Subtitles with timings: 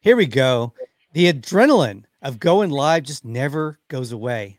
[0.00, 0.72] Here we go.
[1.12, 4.58] The adrenaline of going live just never goes away.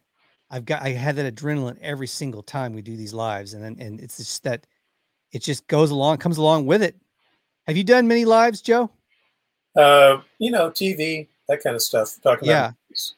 [0.52, 4.00] I've got I had that adrenaline every single time we do these lives, and and
[4.00, 4.68] it's just that
[5.32, 6.96] it just goes along, comes along with it.
[7.68, 8.90] Have you done many lives, Joe?
[9.76, 12.18] Uh, you know, TV, that kind of stuff.
[12.22, 12.66] Talking Yeah.
[12.66, 13.16] about movies.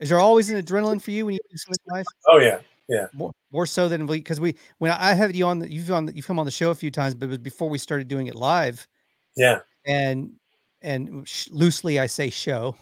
[0.00, 2.04] Is there always an adrenaline for you when you do something live?
[2.28, 3.06] Oh yeah, yeah.
[3.12, 6.14] More, more so than because we when I had you on the you've on the,
[6.14, 8.26] you've come on the show a few times, but it was before we started doing
[8.28, 8.86] it live,
[9.34, 9.60] Yeah.
[9.86, 10.32] and
[10.82, 12.76] and sh- loosely I say show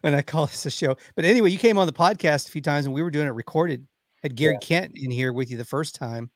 [0.00, 0.96] when I call this a show.
[1.14, 3.30] But anyway, you came on the podcast a few times and we were doing it
[3.30, 3.86] recorded.
[4.22, 6.30] Had Gary Kent in here with you the first time,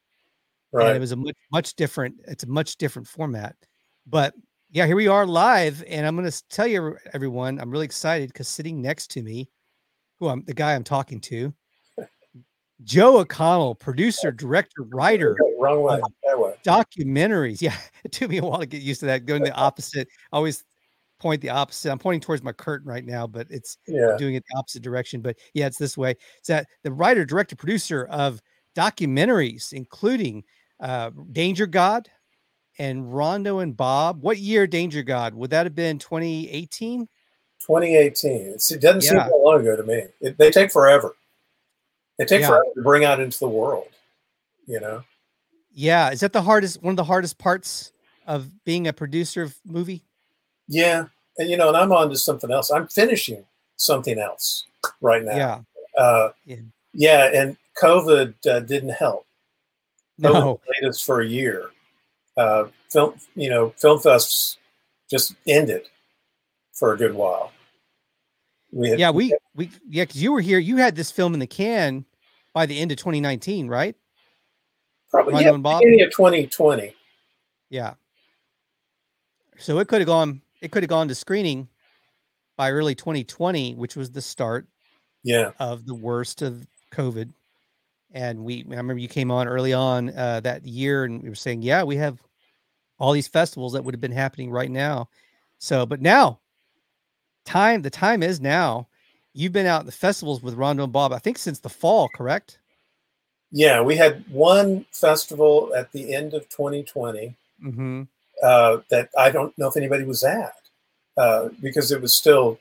[0.72, 0.96] and Right.
[0.96, 2.16] it was a much much different.
[2.28, 3.56] It's a much different format,
[4.06, 4.34] but
[4.72, 8.28] yeah, here we are live, and I'm going to tell you everyone, I'm really excited
[8.32, 9.50] because sitting next to me,
[10.20, 11.52] who I'm the guy I'm talking to,
[12.84, 16.00] Joe O'Connell, producer, director, writer, wrong way.
[16.64, 17.60] documentaries.
[17.62, 19.26] Yeah, it took me a while to get used to that.
[19.26, 20.08] Going the opposite.
[20.32, 20.64] I always
[21.18, 21.90] point the opposite.
[21.90, 24.16] I'm pointing towards my curtain right now, but it's Yeah.
[24.18, 25.20] doing it the opposite direction.
[25.20, 26.14] But yeah, it's this way.
[26.38, 28.40] It's that the writer, director, producer of
[28.74, 30.44] documentaries, including
[30.80, 32.08] uh, Danger God
[32.78, 34.22] and Rondo and Bob.
[34.22, 35.34] What year Danger God?
[35.34, 37.06] Would that have been 2018?
[37.60, 38.52] 2018.
[38.54, 40.04] It's, it doesn't seem that long ago to me.
[40.22, 41.14] It, they take forever.
[42.20, 42.48] They take Yeah.
[42.48, 43.88] forever to bring out into the world.
[44.66, 45.04] You know.
[45.72, 46.10] Yeah.
[46.10, 47.92] Is that the hardest, one of the hardest parts
[48.26, 50.04] of being a producer of movie?
[50.68, 51.06] Yeah,
[51.38, 52.70] and you know, and I'm on to something else.
[52.70, 53.44] I'm finishing
[53.76, 54.66] something else
[55.00, 55.36] right now.
[55.36, 55.60] Yeah.
[55.96, 56.56] Uh, Yeah.
[56.92, 59.26] yeah, and COVID uh, didn't help.
[60.20, 60.60] COVID No.
[60.66, 61.70] delayed us for a year.
[62.36, 64.58] Uh, film, you know, film fests
[65.10, 65.88] just ended
[66.74, 67.50] for a good while.
[68.72, 69.10] We had, Yeah.
[69.10, 70.04] We, we, yeah.
[70.04, 70.58] Cause you were here.
[70.58, 72.04] You had this film in the can
[72.52, 73.96] by the end of 2019, right?
[75.10, 75.80] probably Rondo yeah, and Bob?
[75.80, 76.94] beginning of 2020.
[77.68, 77.94] Yeah.
[79.58, 81.68] So it could have gone it could have gone to screening
[82.56, 84.66] by early 2020, which was the start
[85.22, 87.32] Yeah, of the worst of COVID.
[88.12, 91.34] And we I remember you came on early on uh, that year and we were
[91.34, 92.20] saying, yeah, we have
[92.98, 95.08] all these festivals that would have been happening right now.
[95.58, 96.40] So, but now
[97.44, 98.88] time the time is now.
[99.32, 102.08] You've been out in the festivals with Rondo and Bob, I think since the fall,
[102.14, 102.58] correct?
[103.52, 103.80] yeah.
[103.80, 108.02] We had one festival at the end of 2020 Mm-hmm.
[108.42, 110.54] uh, that I don't know if anybody was at
[111.18, 112.58] uh, because it was still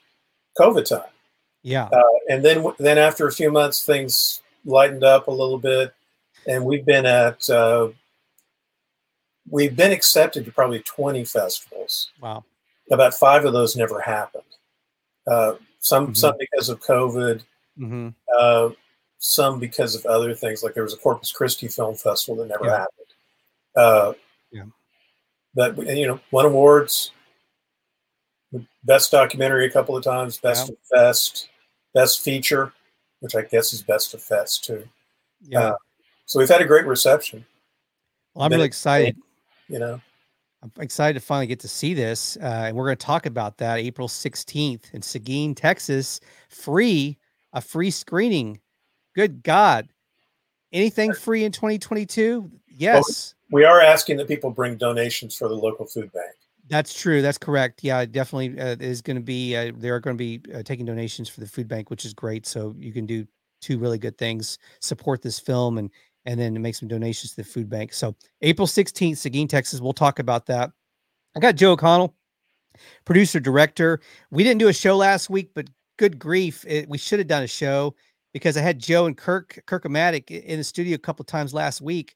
[0.60, 1.10] COVID time.
[1.64, 1.86] Yeah.
[1.86, 5.94] Uh, and then then after a few months, things lightened up a little bit,
[6.46, 7.90] and we've been at uh,
[9.50, 12.12] we've been accepted to probably 20 festivals.
[12.20, 12.44] Wow.
[12.92, 14.44] About five of those never happened.
[15.80, 16.18] Some Mhm.
[16.18, 17.44] some because of COVID,
[17.78, 18.10] Mm-hmm.
[18.38, 18.70] uh,
[19.18, 20.64] some because of other things.
[20.64, 22.78] Like there was a Corpus Christi Film Festival that never Yeah.
[22.80, 23.08] happened.
[23.76, 24.14] Uh,
[24.52, 24.66] Yeah.
[25.56, 27.12] But you know, won awards.
[28.84, 30.38] Best documentary a couple of times.
[30.38, 31.50] Best of fest.
[31.94, 32.74] Best feature,
[33.20, 34.88] which I guess is best of fest too.
[35.42, 35.70] Yeah.
[35.70, 35.76] Uh,
[36.26, 37.46] So we've had a great reception.
[38.34, 39.16] well, I'm really excited.
[39.68, 40.02] You know.
[40.62, 42.38] I'm excited to finally get to see this.
[42.38, 46.20] Uh, and we're going to talk about that April 16th in Seguin, Texas.
[46.50, 47.18] Free,
[47.54, 48.60] a free screening.
[49.16, 49.88] Good God.
[50.74, 52.52] Anything free in 2022?
[52.68, 56.36] Yes, We are asking that people bring donations for the local food bank.
[56.68, 57.22] that's true.
[57.22, 57.84] That's correct.
[57.84, 61.28] Yeah, definitely uh, is going to be, uh, they're going to be uh, taking donations
[61.28, 62.46] for the food bank, which is great.
[62.46, 63.26] So you can do
[63.62, 65.90] two really good things support this film and
[66.26, 67.94] and then make some donations to the food bank.
[67.94, 69.80] So April 16th, Seguin, Texas.
[69.80, 70.72] We'll talk about that.
[71.36, 72.16] I got Joe O'Connell,
[73.06, 74.02] producer, director.
[74.32, 77.44] We didn't do a show last week, but good grief, it, we should have done
[77.44, 77.96] a show
[78.34, 81.82] because I had Joe and Kirk Kirk Kirkomatic in the studio a couple times last
[81.82, 82.16] week.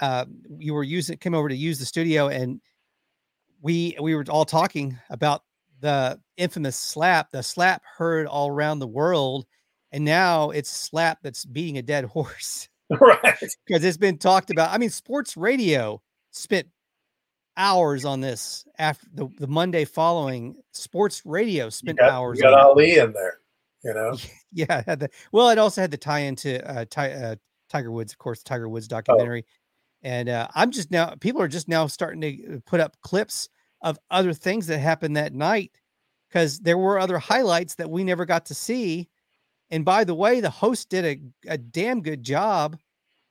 [0.00, 0.24] Uh,
[0.58, 2.60] you were using came over to use the studio, and
[3.60, 5.42] we we were all talking about
[5.80, 9.46] the infamous slap, the slap heard all around the world,
[9.92, 12.68] and now it's slap that's beating a dead horse
[13.00, 13.54] right.
[13.66, 14.70] because it's been talked about.
[14.70, 16.68] I mean, sports radio spent
[17.56, 20.56] hours on this after the, the Monday following.
[20.72, 22.38] Sports radio spent got, hours.
[22.38, 22.58] you got it.
[22.58, 23.38] Ali in there.
[23.84, 24.16] You know.
[24.54, 27.36] Yeah, had the well, it also had the tie into uh, uh,
[27.70, 29.46] Tiger Woods, of course, Tiger Woods documentary.
[30.02, 33.48] And uh, I'm just now, people are just now starting to put up clips
[33.80, 35.72] of other things that happened that night
[36.28, 39.08] because there were other highlights that we never got to see.
[39.72, 42.76] And by the way, the host did a, a damn good job.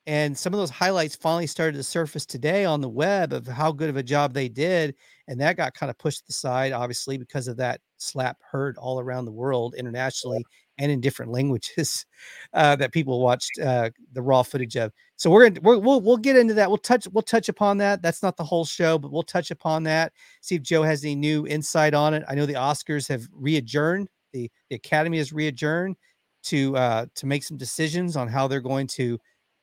[0.07, 3.71] And some of those highlights finally started to surface today on the web of how
[3.71, 4.95] good of a job they did.
[5.27, 9.25] And that got kind of pushed aside, obviously, because of that slap heard all around
[9.25, 10.43] the world internationally
[10.79, 12.07] and in different languages
[12.53, 14.91] uh, that people watched uh, the raw footage of.
[15.17, 16.67] So we're gonna we will we'll get into that.
[16.67, 18.01] We'll touch we'll touch upon that.
[18.01, 20.13] That's not the whole show, but we'll touch upon that.
[20.41, 22.23] See if Joe has any new insight on it.
[22.27, 24.09] I know the Oscars have readjourned.
[24.33, 25.95] The the Academy has readjourned
[26.43, 29.19] to uh, to make some decisions on how they're going to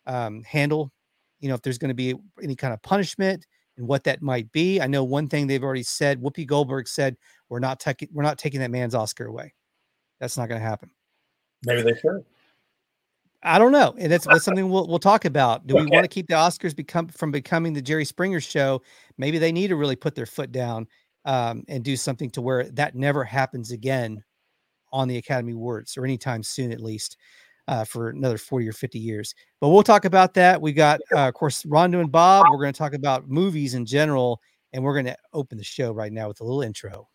[0.07, 0.93] um, handle.
[1.41, 3.47] You know, if there's going to be any kind of punishment
[3.79, 4.81] and what that might be.
[4.81, 6.21] I know one thing they've already said.
[6.21, 7.17] Whoopi Goldberg said,
[7.49, 9.55] "We're not taking we're not taking that man's Oscar away.
[10.21, 10.91] That's not going to happen."
[11.65, 12.25] Maybe they should.
[13.41, 15.67] I don't know, and that's, that's something we'll we'll talk about.
[15.67, 15.85] Do okay.
[15.85, 18.83] we want to keep the Oscars become from becoming the Jerry Springer show?
[19.17, 20.89] Maybe they need to really put their foot down
[21.25, 24.25] um, and do something to where that never happens again
[24.93, 27.17] on the Academy Awards or anytime soon, at least
[27.69, 29.35] uh, for another 40 or 50 years.
[29.61, 30.61] But we'll talk about that.
[30.61, 32.47] We got, uh, of course, Rondo and Bob.
[32.51, 34.41] We're going to talk about movies in general,
[34.73, 37.09] and we're going to open the show right now with a little intro.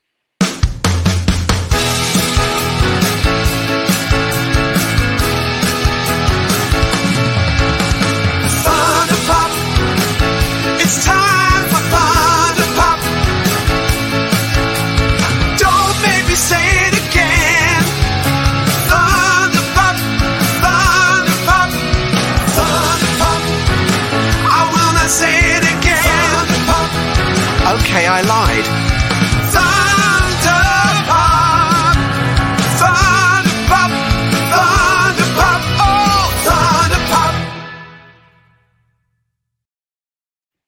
[27.94, 28.66] Okay, I lied.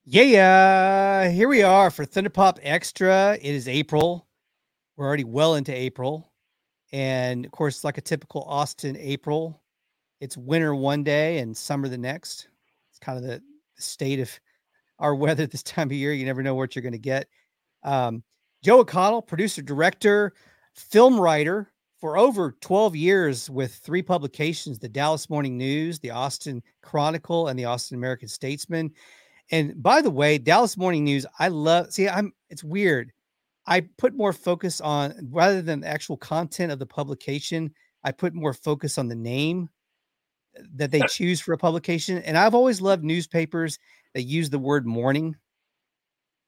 [0.04, 3.32] Yeah, here we are for Thunder Pop Extra.
[3.34, 4.28] It is April.
[4.96, 6.30] We're already well into April.
[6.92, 9.60] And of course, like a typical Austin April,
[10.20, 12.46] it's winter one day and summer the next.
[12.90, 13.42] It's kind of the
[13.78, 14.30] state of
[14.98, 16.12] our weather this time of year.
[16.12, 17.28] You never know what you're going to get.
[17.82, 18.22] Um,
[18.62, 20.32] Joe O'Connell, producer, director,
[20.74, 21.70] film writer
[22.00, 27.58] for over 12 years with three publications the Dallas Morning News, the Austin Chronicle, and
[27.58, 28.92] the Austin American Statesman.
[29.50, 33.12] And by the way, Dallas Morning News, I love, see, I'm, it's weird.
[33.66, 37.72] I put more focus on rather than the actual content of the publication,
[38.04, 39.68] I put more focus on the name
[40.74, 42.18] that they choose for a publication.
[42.18, 43.78] And I've always loved newspapers
[44.16, 45.36] they use the word morning.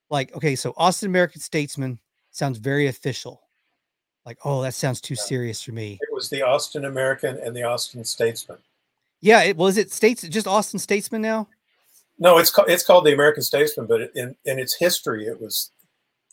[0.09, 2.01] Like, okay, so Austin American Statesman
[2.31, 3.43] sounds very official.
[4.25, 5.99] Like, oh, that sounds too serious for me.
[6.01, 8.57] It was the Austin American and the Austin Statesman.
[9.21, 11.47] Yeah, it was it states just Austin Statesman now.
[12.19, 15.71] No, it's called it's called the American Statesman, but in in its history, it was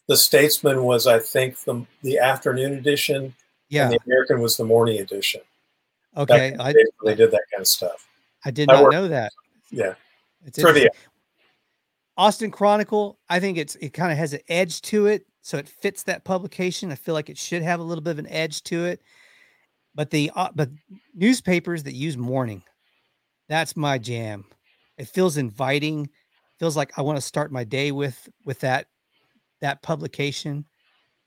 [0.07, 3.35] the Statesman was I think the the afternoon edition.
[3.67, 5.41] Yeah, the American was the morning edition.
[6.15, 6.73] Okay, I,
[7.03, 8.07] they did that kind of stuff.
[8.45, 9.33] I did not know that.
[9.69, 9.95] Yeah,
[10.45, 10.91] it's trivia.
[12.17, 15.67] Austin Chronicle, I think it's it kind of has an edge to it, so it
[15.67, 16.91] fits that publication.
[16.91, 19.01] I feel like it should have a little bit of an edge to it.
[19.93, 20.69] But the uh, but
[21.13, 22.63] newspapers that use morning,
[23.49, 24.45] that's my jam.
[24.97, 26.09] It feels inviting,
[26.57, 28.87] feels like I want to start my day with with that
[29.61, 30.65] that publication.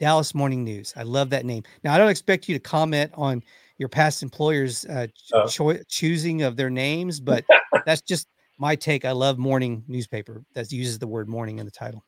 [0.01, 0.95] Dallas Morning News.
[0.97, 1.65] I love that name.
[1.83, 3.43] Now I don't expect you to comment on
[3.79, 5.49] your past employers' uh, uh.
[5.49, 7.45] Cho- choosing of their names, but
[7.85, 9.05] that's just my take.
[9.05, 12.05] I love morning newspaper that uses the word morning in the title.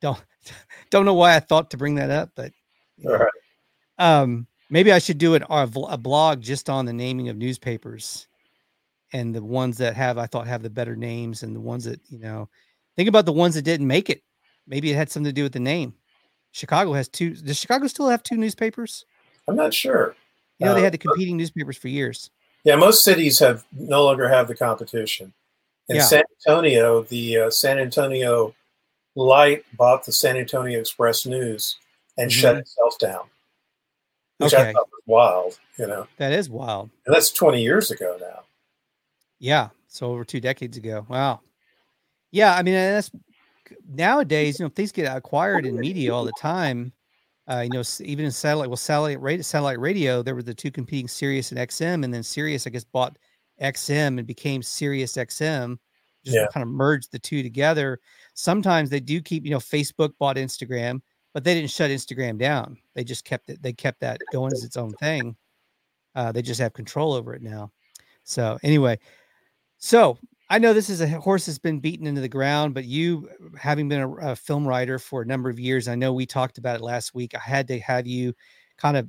[0.00, 0.22] Don't
[0.90, 2.52] don't know why I thought to bring that up, but
[3.04, 3.28] right.
[3.98, 8.26] um, maybe I should do it a, a blog just on the naming of newspapers
[9.12, 12.00] and the ones that have I thought have the better names and the ones that
[12.08, 12.48] you know.
[12.96, 14.22] Think about the ones that didn't make it.
[14.66, 15.94] Maybe it had something to do with the name.
[16.52, 17.34] Chicago has two.
[17.34, 19.04] Does Chicago still have two newspapers?
[19.46, 20.16] I'm not sure.
[20.58, 22.30] You know, uh, they had the competing newspapers for years.
[22.66, 25.32] Yeah, most cities have no longer have the competition.
[25.88, 26.02] In yeah.
[26.02, 28.56] San Antonio, the uh, San Antonio
[29.14, 31.78] Light bought the San Antonio Express News
[32.18, 32.40] and mm-hmm.
[32.40, 33.22] shut itself down,
[34.38, 34.70] which okay.
[34.70, 35.60] I thought was wild.
[35.78, 38.42] You know, that is wild, and that's twenty years ago now.
[39.38, 41.06] Yeah, so over two decades ago.
[41.08, 41.42] Wow.
[42.32, 43.12] Yeah, I mean that's
[43.88, 44.58] nowadays.
[44.58, 46.92] You know, things get acquired in media all the time.
[47.48, 50.70] Uh, you know, even in satellite, well, satellite radio, satellite radio, there were the two
[50.70, 53.16] competing Sirius and XM, and then Sirius, I guess, bought
[53.62, 55.78] XM and became Sirius XM.
[56.24, 56.46] Just yeah.
[56.52, 58.00] kind of merged the two together.
[58.34, 61.00] Sometimes they do keep, you know, Facebook bought Instagram,
[61.32, 62.76] but they didn't shut Instagram down.
[62.94, 63.62] They just kept it.
[63.62, 65.36] They kept that going as its own thing.
[66.16, 67.70] Uh, they just have control over it now.
[68.24, 68.98] So anyway,
[69.78, 73.28] so I know this is a horse that's been beaten into the ground, but you,
[73.58, 76.58] having been a, a, film writer for a number of years, I know we talked
[76.58, 77.34] about it last week.
[77.34, 78.32] I had to have you
[78.78, 79.08] kind of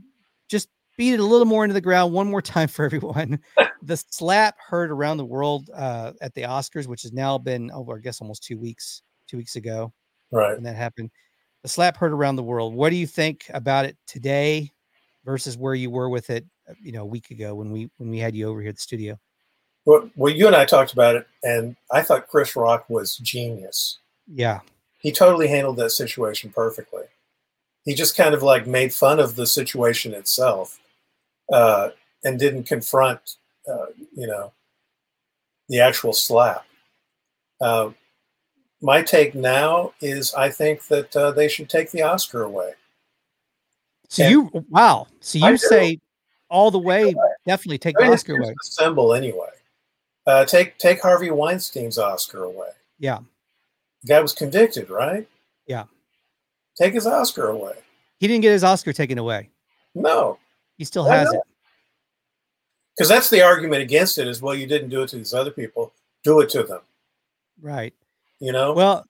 [0.50, 3.40] just beat it a little more into the ground one more time for everyone.
[3.84, 7.98] the slap heard around the world uh, at the Oscars, which has now been over,
[7.98, 9.94] I guess, almost two weeks, two weeks ago.
[10.32, 10.56] Right.
[10.56, 11.12] When that happened.
[11.62, 12.74] The slap heard around the world.
[12.74, 14.72] What do you think about it today
[15.28, 18.10] versus where you were with it uh, you know a week ago when we when
[18.10, 19.20] we had you over here at the studio.
[19.88, 24.00] Well, well, you and I talked about it, and I thought Chris Rock was genius.
[24.28, 24.60] Yeah,
[25.00, 27.04] he totally handled that situation perfectly.
[27.86, 30.78] He just kind of like made fun of the situation itself,
[31.54, 31.92] uh,
[32.26, 34.52] and didn't confront, uh, you know,
[35.70, 36.66] the actual slap.
[37.62, 37.92] Uh,
[38.82, 42.74] my take now is I think that uh, they should take the Oscar away.
[44.10, 45.08] So and you wow.
[45.22, 46.02] So you say
[46.50, 47.16] all the way,
[47.46, 48.54] definitely take the Oscar away.
[48.62, 49.47] Assemble anyway.
[50.28, 52.70] Uh, take take Harvey Weinstein's Oscar away.
[53.00, 53.20] Yeah.
[54.04, 55.26] The guy was convicted, right?
[55.66, 55.86] Yeah.
[56.78, 57.74] Take his Oscar away.
[58.20, 59.50] He didn't get his Oscar taken away.
[59.96, 60.38] No.
[60.78, 61.42] He still has it.
[62.96, 65.52] Because that's the argument against it is well, you didn't do it to these other
[65.52, 65.94] people.
[66.24, 66.82] Do it to them.
[67.62, 67.94] Right.
[68.40, 68.74] You know?
[68.74, 69.06] Well,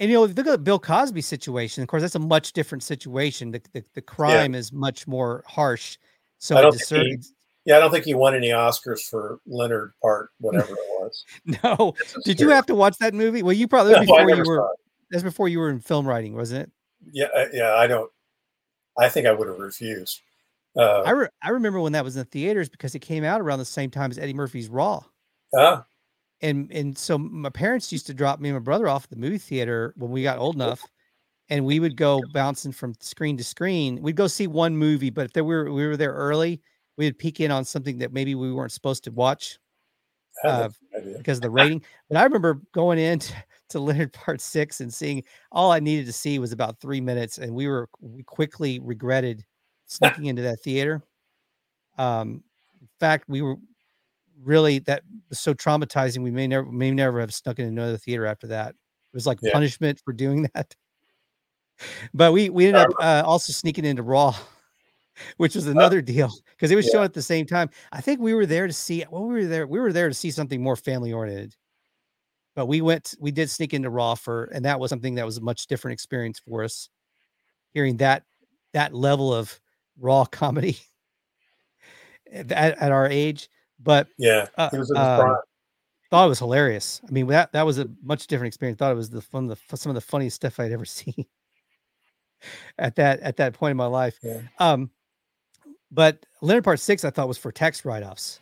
[0.00, 1.82] and you know, look at the Bill Cosby situation.
[1.82, 3.50] Of course, that's a much different situation.
[3.50, 4.58] The the, the crime yeah.
[4.58, 5.98] is much more harsh.
[6.38, 7.18] So I don't think he,
[7.64, 11.24] yeah, I don't think he won any Oscars for Leonard part, whatever it was.
[11.64, 11.94] no.
[12.24, 13.42] Did you have to watch that movie?
[13.42, 14.68] Well, you probably no, before you were
[15.10, 16.70] that's before you were in film writing, wasn't it?
[17.12, 17.74] Yeah, uh, yeah.
[17.74, 18.10] I don't.
[18.98, 20.20] I think I would have refused.
[20.76, 23.40] Uh, I re- I remember when that was in the theaters because it came out
[23.40, 25.02] around the same time as Eddie Murphy's Raw.
[25.56, 25.84] Ah
[26.42, 29.16] and and so my parents used to drop me and my brother off at the
[29.16, 30.82] movie theater when we got old enough
[31.48, 35.24] and we would go bouncing from screen to screen we'd go see one movie but
[35.24, 36.60] if there we were we were there early
[36.96, 39.58] we would peek in on something that maybe we weren't supposed to watch
[40.44, 40.68] uh,
[41.16, 43.34] because of the rating but i remember going in to,
[43.68, 47.38] to leonard part six and seeing all i needed to see was about three minutes
[47.38, 49.44] and we were we quickly regretted
[49.86, 51.02] sneaking into that theater
[51.98, 52.42] um
[52.80, 53.56] in fact we were
[54.42, 56.22] really that was so traumatizing.
[56.22, 58.70] We may never may never have snuck in another theater after that.
[58.70, 59.52] It was like yeah.
[59.52, 60.74] punishment for doing that.
[62.14, 64.36] But we we ended up uh, also sneaking into Raw,
[65.36, 66.92] which was another uh, deal because it was yeah.
[66.92, 67.70] showing at the same time.
[67.92, 69.04] I think we were there to see.
[69.10, 69.66] Well, we were there.
[69.66, 71.56] We were there to see something more family oriented.
[72.54, 73.14] But we went.
[73.18, 75.94] We did sneak into Raw for, and that was something that was a much different
[75.94, 76.88] experience for us.
[77.72, 78.24] Hearing that
[78.72, 79.58] that level of
[79.98, 80.78] raw comedy
[82.32, 83.48] at, at our age
[83.82, 85.36] but yeah, uh, he was um,
[86.10, 87.00] thought it was hilarious.
[87.06, 88.78] I mean, that that was a much different experience.
[88.78, 91.26] Thought it was the fun, the some of the funniest stuff I'd ever seen
[92.78, 94.18] at that at that point in my life.
[94.22, 94.40] Yeah.
[94.58, 94.90] Um,
[95.92, 98.40] but Leonard Part Six, I thought was for tax write offs.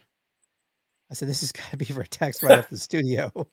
[1.10, 3.32] I said, this has got to be for a tax write off the studio.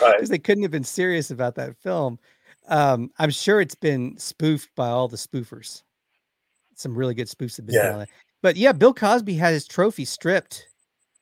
[0.00, 0.14] Right.
[0.16, 2.18] Because they couldn't have been serious about that film.
[2.68, 5.82] Um, I'm sure it's been spoofed by all the spoofers.
[6.74, 7.92] Some really good spoofs have been yeah.
[7.92, 8.06] done.
[8.42, 10.66] But yeah, Bill Cosby had his trophy stripped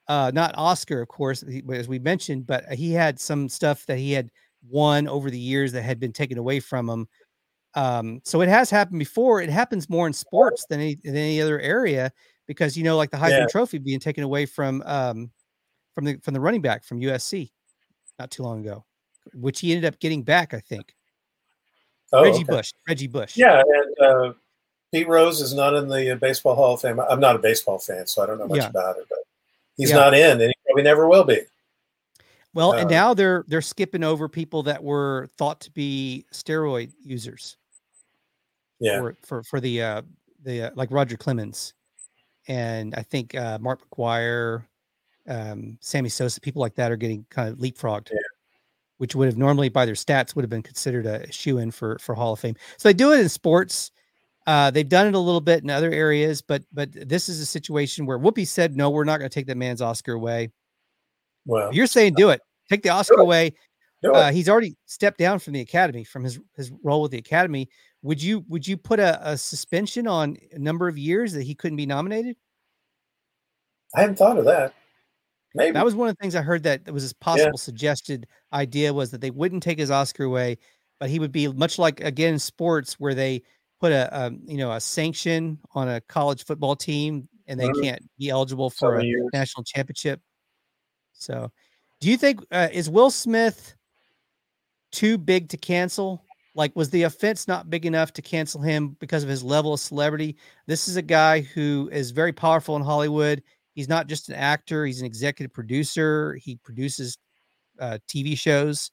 [0.08, 4.12] uh, not Oscar, of course, as we mentioned, but he had some stuff that he
[4.12, 4.30] had
[4.68, 7.08] won over the years that had been taken away from him.
[7.74, 9.40] Um, so it has happened before.
[9.40, 12.12] It happens more in sports than any, than any other area
[12.46, 13.46] because you know, like the Heisman yeah.
[13.46, 15.30] Trophy being taken away from um,
[15.94, 17.50] from the from the running back from USC
[18.18, 18.84] not too long ago,
[19.34, 20.94] which he ended up getting back, I think.
[22.12, 22.44] Oh, Reggie okay.
[22.44, 23.36] Bush, Reggie Bush.
[23.36, 24.32] Yeah, and uh,
[24.92, 27.00] Pete Rose is not in the Baseball Hall of Fame.
[27.00, 28.68] I'm not a baseball fan, so I don't know much yeah.
[28.68, 29.20] about it, but
[29.76, 29.96] he's yeah.
[29.96, 31.40] not in, and he probably never will be.
[32.54, 36.92] Well, and uh, now they're they're skipping over people that were thought to be steroid
[37.02, 37.56] users.
[38.82, 38.98] Yeah.
[39.00, 40.02] For for, for the uh
[40.42, 41.72] the uh, like Roger Clemens,
[42.48, 44.64] and I think uh Mark McGwire,
[45.28, 48.10] um, Sammy Sosa, people like that are getting kind of leapfrogged.
[48.10, 48.18] Yeah.
[48.98, 51.98] Which would have normally, by their stats, would have been considered a shoe in for
[51.98, 52.56] for Hall of Fame.
[52.76, 53.90] So they do it in sports.
[54.46, 57.46] Uh, they've done it a little bit in other areas, but but this is a
[57.46, 60.50] situation where Whoopi said, "No, we're not going to take that man's Oscar away."
[61.46, 62.40] Well, you're saying do it.
[62.68, 63.54] Take the Oscar away.
[64.04, 67.68] Uh, he's already stepped down from the Academy from his his role with the Academy.
[68.02, 71.54] Would you would you put a, a suspension on a number of years that he
[71.54, 72.36] couldn't be nominated?
[73.94, 74.74] I hadn't thought of that.
[75.54, 77.60] Maybe that was one of the things I heard that was a possible yeah.
[77.60, 80.58] suggested idea was that they wouldn't take his Oscar away,
[80.98, 83.42] but he would be much like again sports where they
[83.80, 87.82] put a, a, you know a sanction on a college football team and they mm-hmm.
[87.82, 89.28] can't be eligible for a years.
[89.32, 90.20] national championship.
[91.12, 91.52] So,
[92.00, 93.74] do you think uh, is Will Smith
[94.90, 96.24] too big to cancel?
[96.54, 99.80] Like, was the offense not big enough to cancel him because of his level of
[99.80, 100.36] celebrity?
[100.66, 103.42] This is a guy who is very powerful in Hollywood.
[103.74, 106.34] He's not just an actor; he's an executive producer.
[106.34, 107.16] He produces
[107.80, 108.90] uh, TV shows,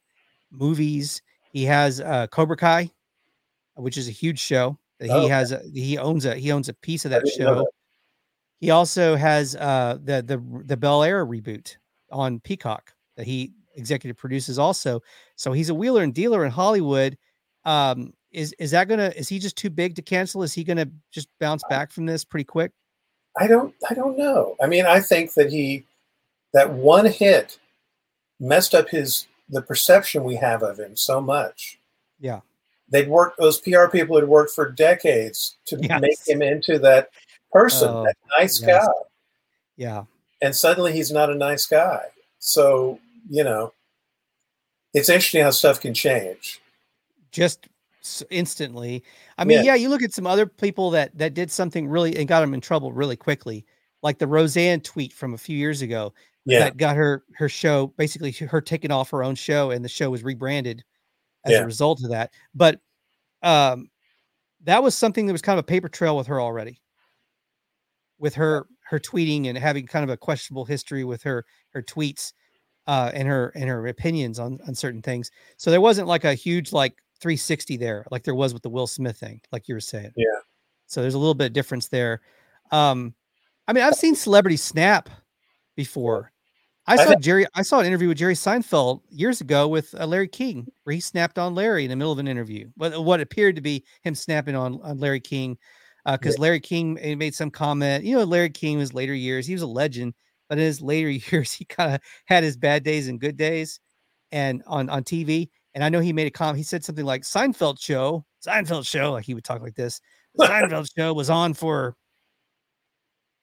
[0.51, 1.21] movies.
[1.51, 2.89] He has uh, Cobra Kai,
[3.75, 4.77] which is a huge show.
[4.99, 7.55] He oh, has a, he owns a he owns a piece of that show.
[7.55, 7.67] That.
[8.59, 11.77] He also has uh the the the Bel Air reboot
[12.11, 15.01] on Peacock that he executive produces also.
[15.37, 17.17] So he's a wheeler and dealer in Hollywood.
[17.69, 20.43] Um is is that gonna is he just too big to cancel?
[20.43, 22.71] Is he gonna just bounce back from this pretty quick?
[23.37, 24.55] I don't I don't know.
[24.61, 25.85] I mean, I think that he
[26.53, 27.59] that one hit
[28.39, 31.79] messed up his the perception we have of him so much.
[32.19, 32.41] Yeah.
[32.89, 36.01] They'd worked those PR people had worked for decades to yes.
[36.01, 37.09] make him into that
[37.51, 38.85] person, oh, that nice yes.
[38.85, 38.93] guy.
[39.77, 40.03] Yeah.
[40.41, 42.05] And suddenly he's not a nice guy.
[42.39, 42.99] So,
[43.29, 43.73] you know,
[44.93, 46.61] it's interesting how stuff can change.
[47.31, 47.67] Just
[48.29, 49.03] instantly.
[49.37, 49.73] I mean, yeah.
[49.73, 52.53] yeah, you look at some other people that that did something really and got them
[52.53, 53.65] in trouble really quickly,
[54.01, 56.13] like the Roseanne tweet from a few years ago.
[56.45, 56.59] Yeah.
[56.59, 60.09] That got her her show basically her taking off her own show and the show
[60.09, 60.83] was rebranded
[61.45, 61.59] as yeah.
[61.59, 62.31] a result of that.
[62.55, 62.79] But
[63.43, 63.89] um
[64.63, 66.81] that was something that was kind of a paper trail with her already.
[68.17, 72.33] With her her tweeting and having kind of a questionable history with her her tweets
[72.87, 75.29] uh and her and her opinions on on certain things.
[75.57, 78.87] So there wasn't like a huge like 360 there, like there was with the Will
[78.87, 80.11] Smith thing, like you were saying.
[80.15, 80.25] Yeah.
[80.87, 82.21] So there's a little bit of difference there.
[82.71, 83.13] Um,
[83.67, 85.09] I mean, I've seen celebrity snap
[85.75, 86.31] before.
[86.87, 87.45] I saw Jerry.
[87.53, 90.99] I saw an interview with Jerry Seinfeld years ago with uh, Larry King, where he
[90.99, 92.67] snapped on Larry in the middle of an interview.
[92.77, 95.57] What what appeared to be him snapping on, on Larry King,
[96.05, 96.41] because uh, yeah.
[96.41, 98.03] Larry King eh, made some comment.
[98.03, 99.45] You know, Larry King was later years.
[99.45, 100.15] He was a legend,
[100.47, 103.79] but in his later years, he kind of had his bad days and good days,
[104.31, 105.49] and on on TV.
[105.79, 106.57] And I know he made a comment.
[106.57, 110.01] He said something like Seinfeld show, Seinfeld show, like he would talk like this.
[110.35, 111.95] The Seinfeld show was on for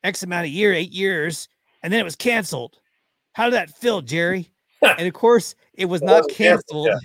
[0.05, 1.49] X amount of year, eight years,
[1.83, 2.77] and then it was canceled.
[3.33, 4.51] How did that feel, Jerry?
[4.83, 6.89] and of course, it was not canceled.
[6.89, 6.99] Yeah.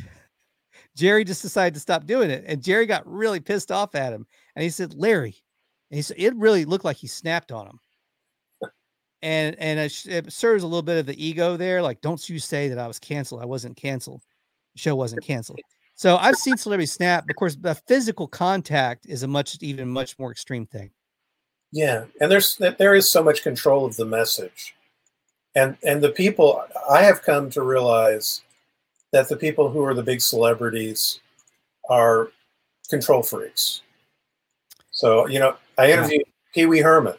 [0.98, 2.44] Jerry just decided to stop doing it.
[2.46, 4.28] And Jerry got really pissed off at him.
[4.58, 5.38] And he said, Larry,
[5.92, 7.80] and he said, it really looked like he snapped on him.
[9.22, 11.82] And and it, it serves a little bit of the ego there.
[11.82, 13.42] Like, don't you say that I was canceled.
[13.42, 14.24] I wasn't canceled
[14.76, 15.60] show wasn't canceled.
[15.96, 17.30] So I've seen celebrity snap.
[17.30, 20.90] Of course, the physical contact is a much even much more extreme thing.
[21.72, 24.76] Yeah, and there's there is so much control of the message,
[25.56, 28.42] and and the people I have come to realize
[29.12, 31.20] that the people who are the big celebrities
[31.90, 32.32] are
[32.90, 33.82] control freaks.
[34.92, 36.54] So you know, I interviewed yeah.
[36.54, 37.16] Pee Wee Herman.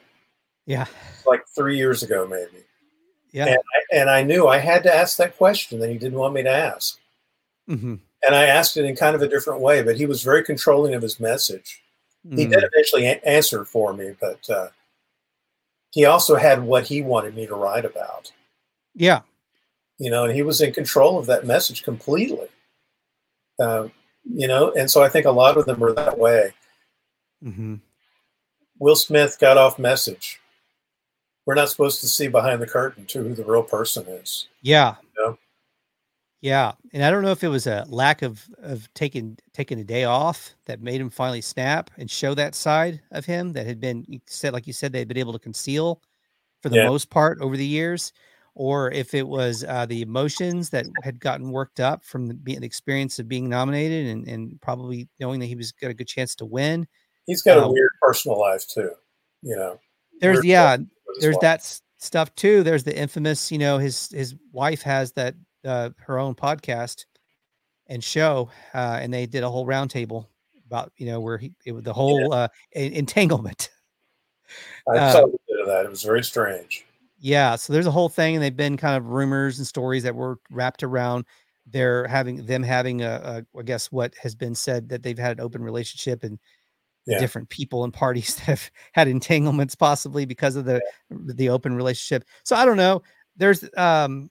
[0.67, 0.87] Yeah,
[1.25, 2.65] like three years ago, maybe.
[3.31, 6.19] Yeah, and I, and I knew I had to ask that question that he didn't
[6.19, 6.99] want me to ask.
[7.69, 7.95] Mm-hmm.
[8.25, 10.95] And I asked it in kind of a different way, but he was very controlling
[10.95, 11.83] of his message.
[12.27, 12.39] Mm-hmm.
[12.39, 14.69] He did eventually a- answer for me, but uh,
[15.91, 18.33] he also had what he wanted me to write about.
[18.95, 19.21] Yeah.
[19.99, 22.49] You know, and he was in control of that message completely.
[23.59, 23.89] Uh,
[24.25, 26.55] you know, and so I think a lot of them are that way.
[27.45, 27.77] Mm-hmm.
[28.79, 30.41] Will Smith got off message.
[31.45, 34.49] We're not supposed to see behind the curtain to who the real person is.
[34.63, 34.95] Yeah.
[35.03, 35.39] You know?
[36.43, 39.85] Yeah, and I don't know if it was a lack of of taking taking a
[39.85, 43.79] day off that made him finally snap and show that side of him that had
[43.79, 46.03] been said, like you said, they'd been able to conceal
[46.61, 46.89] for the yeah.
[46.89, 48.13] most part over the years,
[48.57, 52.67] or if it was uh, the emotions that had gotten worked up from the, the
[52.67, 56.35] experience of being nominated and, and probably knowing that he was got a good chance
[56.35, 56.89] to win.
[57.25, 58.91] He's got a um, weird personal life too,
[59.43, 59.79] you know.
[60.21, 60.77] There's yeah,
[61.21, 62.65] there's that stuff too.
[62.65, 67.07] There's the infamous, you know, his his wife has that uh, her own podcast
[67.87, 70.27] and show, uh, and they did a whole roundtable
[70.67, 72.37] about you know where he it, the whole yeah.
[72.37, 73.71] uh, entanglement.
[74.89, 75.85] I uh, saw a bit of that.
[75.85, 76.85] It was very strange.
[77.19, 80.15] Yeah, so there's a whole thing, and they've been kind of rumors and stories that
[80.15, 81.25] were wrapped around
[81.67, 85.39] their having them having a, a I guess what has been said that they've had
[85.39, 86.39] an open relationship and
[87.07, 87.19] yeah.
[87.19, 91.17] different people and parties that have had entanglements possibly because of the yeah.
[91.35, 92.25] the open relationship.
[92.45, 93.03] So I don't know.
[93.37, 94.31] There's um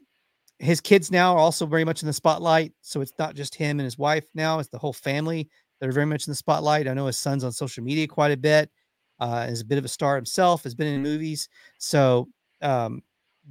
[0.61, 2.71] his kids now are also very much in the spotlight.
[2.81, 5.91] So it's not just him and his wife now; it's the whole family that are
[5.91, 6.87] very much in the spotlight.
[6.87, 8.69] I know his son's on social media quite a bit.
[9.19, 10.63] Uh, is a bit of a star himself.
[10.63, 12.27] Has been in movies, so
[12.61, 13.01] um,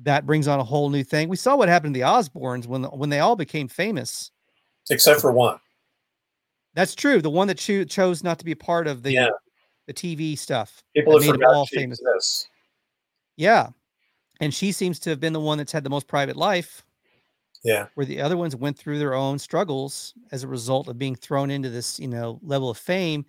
[0.03, 1.29] that brings on a whole new thing.
[1.29, 4.31] We saw what happened to the Osbournes when when they all became famous,
[4.88, 5.59] except for one.
[6.75, 7.20] That's true.
[7.20, 9.31] The one that cho- chose not to be a part of the yeah.
[9.87, 10.83] the TV stuff.
[10.94, 12.01] People have forgot all famous.
[12.01, 12.49] Exists.
[13.37, 13.70] Yeah,
[14.40, 16.85] and she seems to have been the one that's had the most private life
[17.62, 17.87] yeah.
[17.94, 21.51] Where the other ones went through their own struggles as a result of being thrown
[21.51, 23.25] into this, you know, level of fame.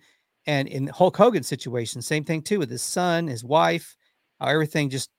[0.46, 3.96] And in Hulk Hogan's situation, same thing too with his son, his wife,
[4.40, 5.10] how everything just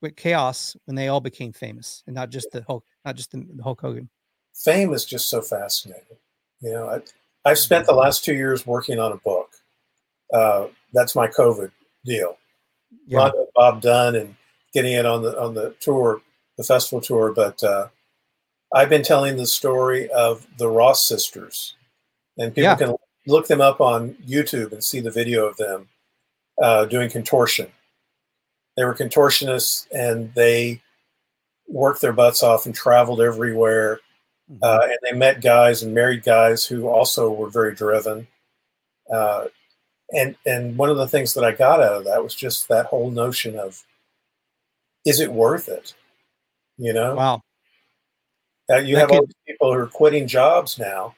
[0.00, 3.46] went chaos when they all became famous, and not just the Hulk, not just the,
[3.54, 4.08] the Hulk Hogan.
[4.54, 6.16] Fame is just so fascinating.
[6.60, 7.00] You know, I,
[7.50, 9.50] I've spent the last two years working on a book.
[10.32, 11.70] Uh, that's my COVID
[12.04, 12.38] deal.
[13.06, 13.30] Yeah.
[13.54, 14.34] Bob done and
[14.72, 16.22] getting it on the on the tour,
[16.56, 17.88] the festival tour, but uh,
[18.74, 21.76] I've been telling the story of the Ross sisters,
[22.36, 22.76] and people yeah.
[22.76, 25.88] can look them up on YouTube and see the video of them
[26.60, 27.70] uh, doing contortion.
[28.76, 30.80] they were contortionists and they
[31.68, 34.00] worked their butts off and traveled everywhere.
[34.50, 34.62] Mm-hmm.
[34.62, 38.26] Uh, and they met guys and married guys who also were very driven.
[39.12, 39.46] Uh,
[40.10, 42.86] and and one of the things that I got out of that was just that
[42.86, 43.82] whole notion of,
[45.06, 45.94] is it worth it?
[46.76, 47.14] You know?
[47.14, 47.42] Wow.
[48.70, 49.18] Uh, you that have could...
[49.18, 51.14] all these people who are quitting jobs now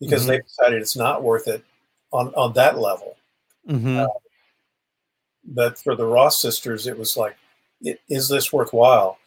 [0.00, 0.30] because mm-hmm.
[0.30, 1.64] they decided it's not worth it
[2.12, 3.16] on on that level.
[3.68, 4.00] Mm-hmm.
[4.00, 4.06] Uh,
[5.44, 7.36] but for the Ross sisters, it was like,
[8.08, 9.18] is this worthwhile?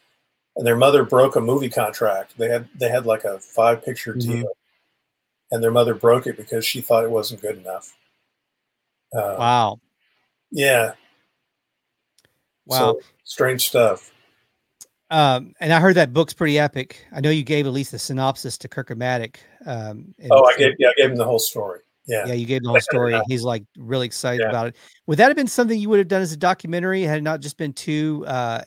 [0.56, 2.36] And their mother broke a movie contract.
[2.36, 4.32] They had they had like a five picture mm-hmm.
[4.32, 4.52] deal,
[5.50, 7.96] and their mother broke it because she thought it wasn't good enough.
[9.14, 9.80] Uh, wow.
[10.50, 10.92] Yeah.
[12.66, 12.78] Wow.
[12.78, 14.12] So, strange stuff.
[15.10, 17.04] Um, and I heard that book's pretty epic.
[17.12, 19.36] I know you gave at least a synopsis to Kirk-O-Matic.
[19.66, 21.80] Um, oh, I gave yeah, I gave him the whole story.
[22.06, 23.20] Yeah, yeah, you gave him the whole story.
[23.26, 24.50] He's like really excited yeah.
[24.50, 24.76] about it.
[25.06, 27.40] Would that have been something you would have done as a documentary had it not
[27.40, 28.62] just been too uh,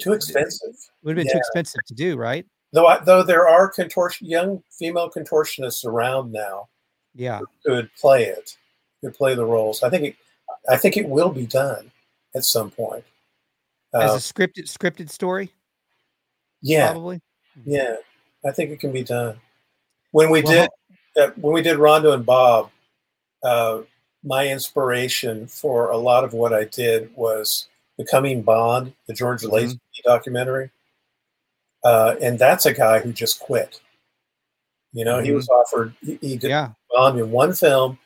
[0.00, 0.74] too expensive?
[1.02, 1.34] Would have been yeah.
[1.34, 2.46] too expensive to do, right?
[2.72, 6.68] Though, I, though there are contortion young female contortionists around now.
[7.14, 8.56] Yeah, could play it,
[9.02, 9.82] could play the roles.
[9.82, 10.16] I think it,
[10.68, 11.92] I think it will be done
[12.34, 13.04] at some point
[13.94, 15.52] as uh, a scripted scripted story.
[16.64, 17.20] Yeah, probably.
[17.64, 17.96] Yeah,
[18.44, 19.38] I think it can be done.
[20.10, 20.68] When we well,
[21.14, 22.70] did uh, when we did Rondo and Bob,
[23.42, 23.82] uh,
[24.24, 29.76] my inspiration for a lot of what I did was Becoming Bond, the George mm-hmm.
[30.04, 30.70] Documentary.
[31.84, 33.80] Uh, and that's a guy who just quit.
[34.92, 35.26] You know, mm-hmm.
[35.26, 36.70] he was offered, he, he did yeah.
[36.90, 37.98] Bond in one film,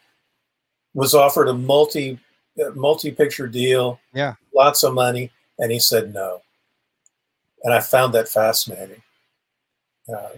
[0.94, 2.18] was offered a multi
[2.74, 6.40] multi picture deal, yeah, lots of money, and he said no.
[7.64, 9.02] And I found that fascinating.
[10.12, 10.28] Uh,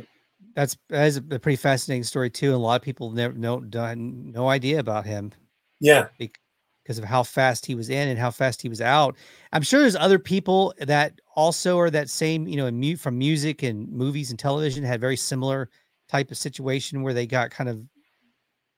[0.54, 2.46] that's that is a pretty fascinating story too.
[2.46, 5.32] And a lot of people never know no idea about him.
[5.80, 9.16] Yeah, because of how fast he was in and how fast he was out.
[9.52, 13.62] I'm sure there's other people that also are that same, you know, mute from music
[13.62, 15.70] and movies and television had very similar
[16.08, 17.80] type of situation where they got kind of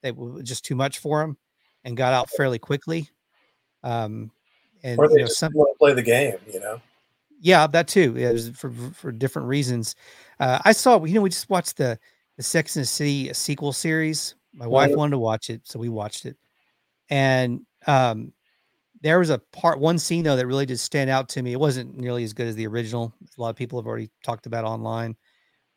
[0.02, 1.38] they were just too much for them
[1.84, 3.08] and got out fairly quickly.
[3.82, 4.30] Um,
[4.82, 6.80] and or they you know, just some, want to play the game, you know.
[7.42, 8.14] Yeah, that too.
[8.16, 9.96] Yeah, for for different reasons.
[10.38, 11.98] Uh, I saw, you know, we just watched the
[12.36, 14.36] the Sex and the City sequel series.
[14.54, 16.36] My wife wanted to watch it, so we watched it.
[17.10, 18.32] And um,
[19.02, 21.52] there was a part, one scene though that really did stand out to me.
[21.52, 23.14] It wasn't nearly as good as the original.
[23.38, 25.16] A lot of people have already talked about online,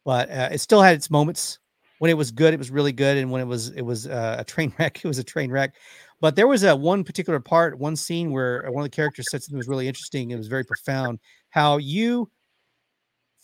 [0.03, 1.59] but uh, it still had its moments.
[1.99, 4.35] When it was good, it was really good, and when it was it was uh,
[4.39, 5.75] a train wreck, it was a train wreck.
[6.21, 9.43] But there was a one particular part, one scene where one of the characters said
[9.43, 10.31] something was really interesting.
[10.31, 11.19] It was very profound.
[11.55, 12.29] How you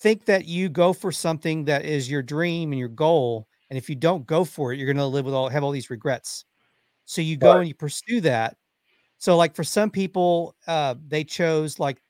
[0.02, 3.90] think that you go for something that is your dream and your goal, and if
[3.90, 6.44] you don't go for it, you're going to live with all have all these regrets.
[7.06, 7.60] So you go right.
[7.60, 8.58] and you pursue that.
[9.18, 12.02] So like for some people, uh, they chose like,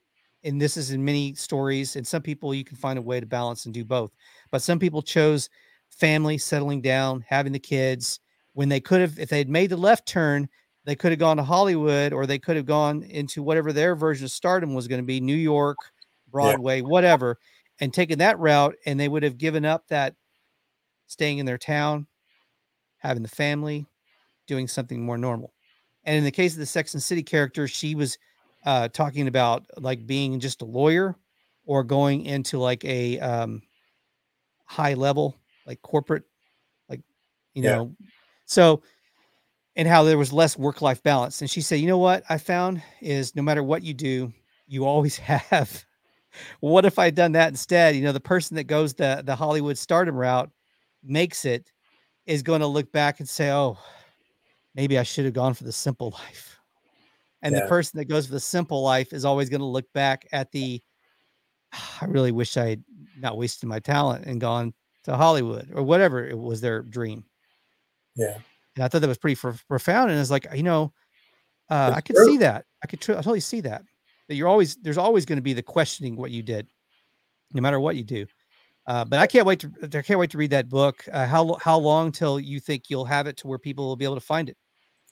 [0.44, 3.28] and this is in many stories, and some people you can find a way to
[3.28, 4.12] balance and do both.
[4.50, 5.52] But some people chose
[5.92, 8.22] family, settling down, having the kids.
[8.54, 10.50] When they could have, if they had made the left turn,
[10.86, 14.26] they could have gone to Hollywood or they could have gone into whatever their version
[14.26, 15.78] of stardom was going to be, New York,
[16.32, 16.88] Broadway, yeah.
[16.88, 17.38] whatever
[17.82, 20.15] and taken that route, and they would have given up that
[21.08, 22.08] staying in their town,
[23.00, 23.86] having the family,
[24.48, 25.52] doing something more normal.
[26.06, 28.17] And in the case of the Sex and City character, she was
[28.65, 31.15] uh, talking about like being just a lawyer
[31.65, 33.63] or going into like a um,
[34.65, 36.24] high level, like corporate,
[36.88, 37.02] like,
[37.56, 37.78] you yeah.
[37.78, 37.96] know,
[38.46, 38.84] so,
[39.75, 41.41] and how there was less work life balance.
[41.41, 44.34] And she said, you know what I found is no matter what you do,
[44.67, 45.86] you always have
[46.60, 47.95] what if I'd done that instead?
[47.95, 50.49] You know, the person that goes the the Hollywood stardom route
[51.03, 51.71] makes it
[52.25, 53.77] is going to look back and say, "Oh,
[54.75, 56.57] maybe I should have gone for the simple life."
[57.41, 57.62] And yeah.
[57.62, 60.51] the person that goes for the simple life is always going to look back at
[60.51, 60.81] the
[62.01, 62.84] I really wish I had
[63.17, 67.25] not wasted my talent and gone to Hollywood or whatever it was their dream.
[68.15, 68.38] Yeah.
[68.82, 70.10] And I thought that was pretty profound.
[70.10, 70.91] And it's like, you know,
[71.70, 72.26] uh, I could true.
[72.26, 72.65] see that.
[72.84, 73.84] I could tr- I totally see that
[74.28, 76.67] that you're always there's always going to be the questioning what you did,
[77.54, 78.26] no matter what you do.
[78.88, 81.06] Uh, but I can't wait to I can't wait to read that book.
[81.12, 84.06] Uh, how how long till you think you'll have it to where people will be
[84.06, 84.58] able to find it?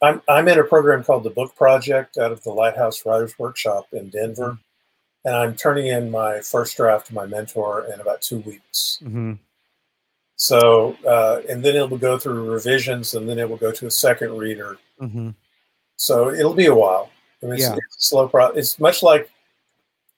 [0.01, 3.88] I'm I'm in a program called the Book Project out of the Lighthouse Writers Workshop
[3.91, 5.27] in Denver, mm-hmm.
[5.27, 8.99] and I'm turning in my first draft to my mentor in about two weeks.
[9.03, 9.34] Mm-hmm.
[10.39, 13.88] So, uh, and then it will go through revisions, and then it will go to
[13.88, 14.78] a second reader.
[15.02, 15.32] Mm-hmm.
[15.97, 17.10] So it'll be a while.
[17.43, 17.75] I mean, yeah.
[17.75, 18.58] it's, slow process.
[18.58, 19.30] It's much like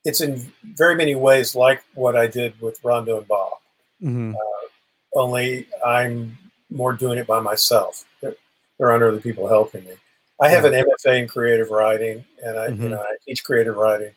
[0.06, 3.54] it's in very many ways like what I did with Rondo and Bob.
[4.02, 4.36] Mm-hmm.
[4.36, 6.38] Uh, only I'm
[6.70, 8.06] more doing it by myself.
[8.22, 8.36] There,
[8.78, 9.94] there aren't other people helping me.
[10.40, 12.84] I have an MFA in creative writing, and I, mm-hmm.
[12.84, 14.12] you know, I teach creative writing.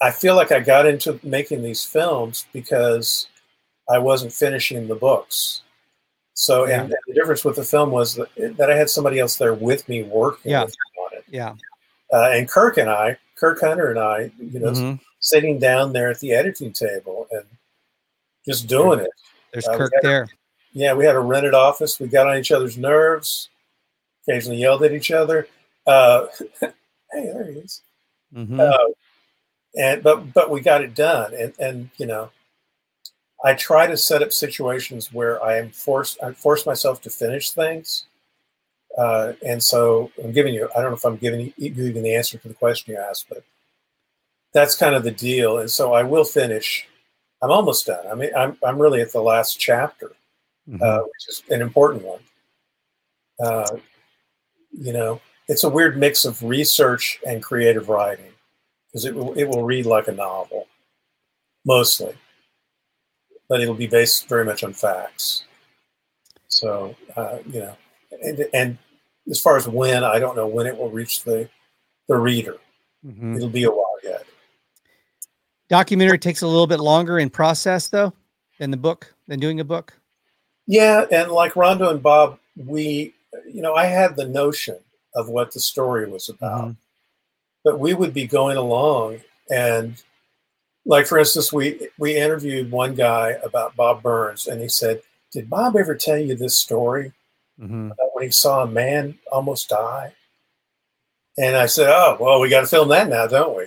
[0.00, 3.26] I feel like I got into making these films because
[3.90, 5.62] I wasn't finishing the books.
[6.34, 6.82] So, yeah.
[6.82, 9.88] and, the difference with the film was that, that, I had somebody else there with
[9.88, 10.62] me working yeah.
[10.62, 10.68] on
[11.12, 11.24] it.
[11.28, 11.54] Yeah.
[12.12, 14.94] Uh, and Kirk and I, Kirk Hunter and I, you know, mm-hmm.
[15.20, 17.44] sitting down there at the editing table and
[18.46, 19.10] just doing it.
[19.52, 20.28] There's uh, Kirk there.
[20.72, 22.00] yeah, we had a rented office.
[22.00, 23.48] We got on each other's nerves.
[24.26, 25.48] Occasionally yelled at each other.
[25.86, 26.26] Uh,
[26.60, 26.70] hey,
[27.12, 27.82] there he is.
[28.34, 28.60] Mm-hmm.
[28.60, 28.78] Uh,
[29.76, 32.30] and but but we got it done, and and you know,
[33.44, 37.50] I try to set up situations where I am forced I force myself to finish
[37.50, 38.04] things.
[38.98, 42.14] Uh, and so I'm giving you, I don't know if I'm giving you even the
[42.14, 43.44] answer to the question you asked, but
[44.52, 45.58] that's kind of the deal.
[45.58, 46.86] And so I will finish.
[47.40, 48.04] I'm almost done.
[48.10, 50.12] I mean, I'm, I'm really at the last chapter,
[50.68, 50.82] mm-hmm.
[50.82, 52.20] uh, which is an important one.
[53.42, 53.76] Uh,
[54.72, 58.32] you know, it's a weird mix of research and creative writing
[58.86, 60.66] because it will, it will read like a novel
[61.64, 62.14] mostly
[63.50, 65.44] but it'll be based very much on facts.
[66.46, 67.76] So, uh, you know,
[68.22, 68.78] and, and,
[69.30, 71.48] as far as when, I don't know when it will reach the
[72.08, 72.56] the reader.
[73.06, 73.36] Mm-hmm.
[73.36, 74.24] It'll be a while yet.
[75.68, 78.12] Documentary takes a little bit longer in process, though,
[78.58, 79.92] than the book, than doing a book.
[80.66, 83.14] Yeah, and like Rondo and Bob, we,
[83.46, 84.78] you know, I had the notion
[85.14, 86.72] of what the story was about, mm-hmm.
[87.62, 90.02] but we would be going along and
[90.86, 95.50] like for instance, we we interviewed one guy about Bob Burns, and he said, "Did
[95.50, 97.12] Bob ever tell you this story
[97.60, 97.86] mm-hmm.
[97.86, 100.14] about when he saw a man almost die?"
[101.38, 103.66] And I said, "Oh, well, we got to film that now, don't we?"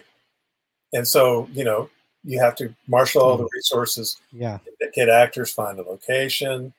[0.94, 1.90] And so, you know,
[2.24, 3.56] you have to marshal all the mm-hmm.
[3.56, 4.60] resources, yeah,
[4.94, 6.74] get actors, find a location,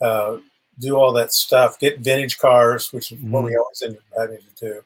[0.00, 0.38] uh,
[0.78, 3.30] do all that stuff, get vintage cars, which is mm-hmm.
[3.30, 3.60] what we mm-hmm.
[3.60, 4.84] always end up having to do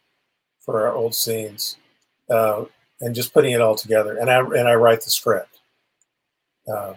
[0.61, 1.77] for our old scenes.
[2.29, 2.65] Uh,
[3.01, 4.17] and just putting it all together.
[4.17, 5.61] And I and I write the script.
[6.73, 6.95] Uh,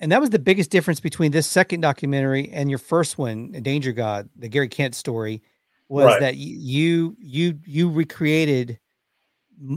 [0.00, 3.92] and that was the biggest difference between this second documentary and your first one, Danger
[3.92, 5.42] God, the Gary Kent story,
[5.88, 6.20] was right.
[6.20, 8.78] that you you you recreated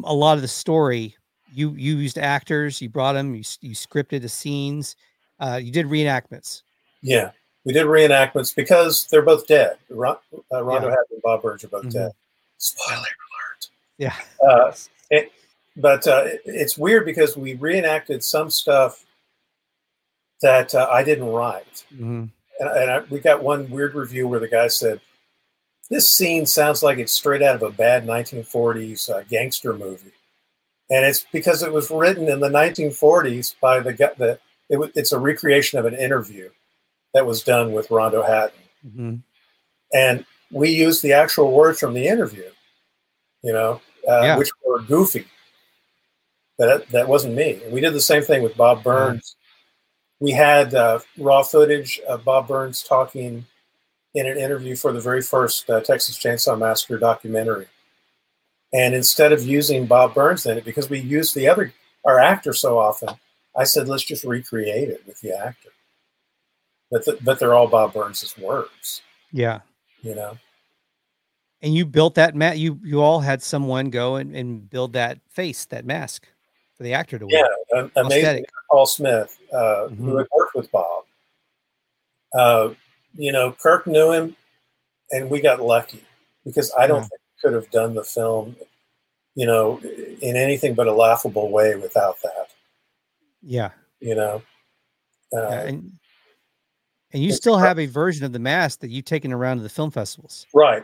[0.04, 1.16] a lot of the story.
[1.54, 4.96] You you used actors, you brought them, you you scripted the scenes,
[5.40, 6.62] uh, you did reenactments.
[7.02, 7.32] Yeah,
[7.66, 9.78] we did reenactments because they're both dead.
[9.90, 10.18] Ron,
[10.54, 10.96] uh, Rondo yeah.
[11.10, 11.98] and Bob Burns are both mm-hmm.
[11.98, 12.12] dead.
[12.58, 13.70] Spoiler alert.
[13.98, 14.16] Yeah.
[14.48, 14.72] Uh,
[15.76, 19.06] but uh, it's weird because we reenacted some stuff
[20.42, 22.26] that uh, I didn't write, mm-hmm.
[22.60, 25.00] and, and I, we got one weird review where the guy said,
[25.90, 30.14] "This scene sounds like it's straight out of a bad 1940s uh, gangster movie,"
[30.90, 35.14] and it's because it was written in the 1940s by the guy that it, it's
[35.14, 36.50] a recreation of an interview
[37.14, 39.16] that was done with Rondo Hatton, mm-hmm.
[39.94, 42.50] and we used the actual words from the interview,
[43.42, 44.38] you know, uh, yeah.
[44.38, 45.26] which were goofy
[46.62, 47.60] that that wasn't me.
[47.64, 49.36] And we did the same thing with Bob Burns.
[50.20, 53.46] We had uh, raw footage of Bob Burns talking
[54.14, 57.68] in an interview for the very first uh, Texas Chainsaw Massacre documentary.
[58.74, 61.74] And instead of using Bob Burns in it, because we used the other
[62.06, 63.10] our actor so often,
[63.56, 65.70] I said let's just recreate it with the actor.
[66.92, 69.02] But the, but they're all Bob Burns's words.
[69.32, 69.62] Yeah,
[70.02, 70.38] you know.
[71.64, 72.58] And you built that mat.
[72.60, 76.28] You you all had someone go and, and build that face, that mask
[76.82, 77.48] for the actor to wear.
[77.72, 78.44] Yeah, amazing.
[78.72, 80.04] Paul Smith, uh, mm-hmm.
[80.04, 81.04] who had worked with Bob.
[82.34, 82.70] Uh,
[83.16, 84.36] you know, Kirk knew him,
[85.12, 86.04] and we got lucky
[86.44, 87.10] because I don't yeah.
[87.10, 88.56] think we could have done the film,
[89.36, 89.80] you know,
[90.22, 92.48] in anything but a laughable way without that.
[93.44, 94.42] Yeah, you know,
[95.36, 95.92] uh, yeah, and
[97.14, 99.70] and you still have a version of the mask that you've taken around to the
[99.70, 100.84] film festivals, right?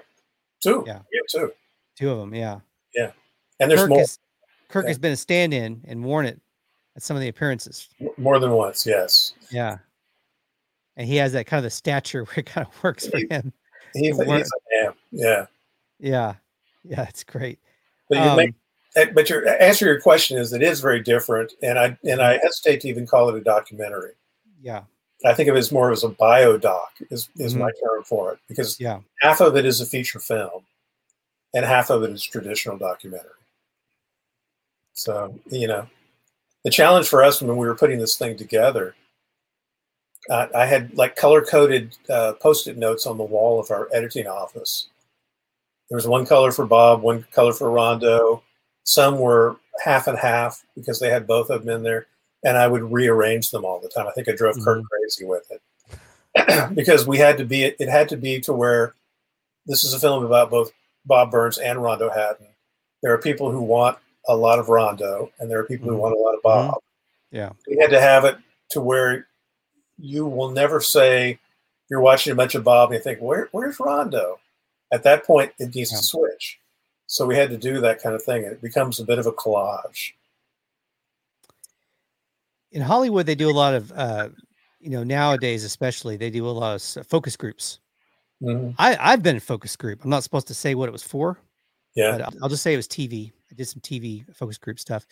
[0.62, 1.52] Two, yeah, yeah two,
[1.96, 2.60] two of them, yeah,
[2.94, 3.14] yeah,
[3.60, 4.02] and there's Kirk more.
[4.02, 4.20] Is,
[4.70, 4.90] Kirk yeah.
[4.90, 6.40] has been a stand-in and worn it
[6.96, 7.88] at some of the appearances.
[8.18, 9.34] More than once, yes.
[9.52, 9.78] Yeah.
[10.96, 13.54] And he has that kind of the stature where it kind of works for him.
[13.94, 14.46] He, he's, he's a man.
[15.12, 15.46] Yeah.
[16.00, 16.34] Yeah.
[16.84, 17.60] Yeah, it's great.
[18.10, 18.54] But you um, make,
[18.96, 22.22] eh, but your answer to your question is it is very different, and I and
[22.22, 24.14] I hesitate to even call it a documentary.
[24.62, 24.84] Yeah.
[25.26, 27.64] I think of it as more as a biodoc is, is mm-hmm.
[27.64, 29.00] my term for it because yeah.
[29.22, 30.64] half of it is a feature film
[31.54, 33.32] and half of it is traditional documentary.
[34.98, 35.88] So, you know,
[36.64, 38.96] the challenge for us when we were putting this thing together,
[40.28, 43.88] uh, I had like color coded uh, post it notes on the wall of our
[43.94, 44.88] editing office.
[45.90, 48.42] There was one color for Bob, one color for Rondo.
[48.84, 52.08] Some were half and half because they had both of them in there.
[52.44, 54.08] And I would rearrange them all the time.
[54.08, 54.64] I think I drove mm-hmm.
[54.64, 58.96] Kirk crazy with it because we had to be, it had to be to where
[59.68, 60.72] this is a film about both
[61.06, 62.48] Bob Burns and Rondo Hatton.
[63.04, 65.96] There are people who want a lot of Rondo, and there are people mm-hmm.
[65.96, 66.76] who want a lot of Bob.
[66.76, 67.36] Mm-hmm.
[67.38, 68.38] Yeah, we had to have it
[68.72, 69.28] to where
[69.98, 71.40] you will never say
[71.90, 74.40] you're watching a bunch of Bob and you think, Where, where's Rondo?
[74.92, 75.98] At that point, it needs yeah.
[75.98, 76.60] to switch.
[77.08, 78.44] So we had to do that kind of thing.
[78.44, 80.12] It becomes a bit of a collage.
[82.72, 84.30] In Hollywood, they do a lot of, uh,
[84.80, 87.80] you know, nowadays especially, they do a lot of focus groups.
[88.42, 88.72] Mm-hmm.
[88.78, 90.04] I, I've been in focus group.
[90.04, 91.40] I'm not supposed to say what it was for.
[91.98, 92.20] Yeah.
[92.26, 93.32] I'll, I'll just say it was TV.
[93.52, 95.06] I did some TV focus group stuff.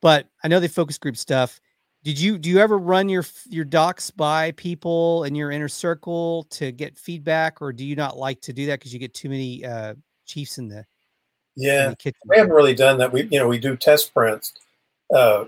[0.00, 1.60] But I know the focus group stuff
[2.06, 6.44] did you do you ever run your your docs by people in your inner circle
[6.50, 9.28] to get feedback, or do you not like to do that because you get too
[9.28, 9.94] many uh,
[10.24, 10.86] chiefs in the
[11.56, 11.88] yeah?
[11.88, 13.12] In the we haven't really done that.
[13.12, 14.52] We you know we do test prints,
[15.12, 15.46] uh,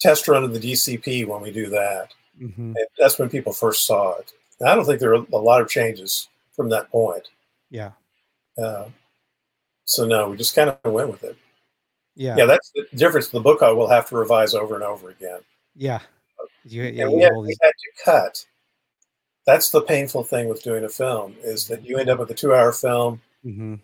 [0.00, 2.14] test run of the DCP when we do that.
[2.40, 2.72] Mm-hmm.
[2.98, 4.32] That's when people first saw it.
[4.60, 6.26] And I don't think there are a lot of changes
[6.56, 7.28] from that point.
[7.68, 7.90] Yeah.
[8.56, 8.86] Uh,
[9.90, 11.36] so no, we just kind of went with it.
[12.14, 12.36] Yeah.
[12.36, 13.28] Yeah, that's the difference.
[13.28, 15.40] The book I will have to revise over and over again.
[15.74, 15.98] Yeah.
[16.64, 18.44] You, yeah we, had, we had to cut.
[19.46, 22.34] That's the painful thing with doing a film is that you end up with a
[22.34, 23.20] two-hour film.
[23.44, 23.76] Mm-hmm.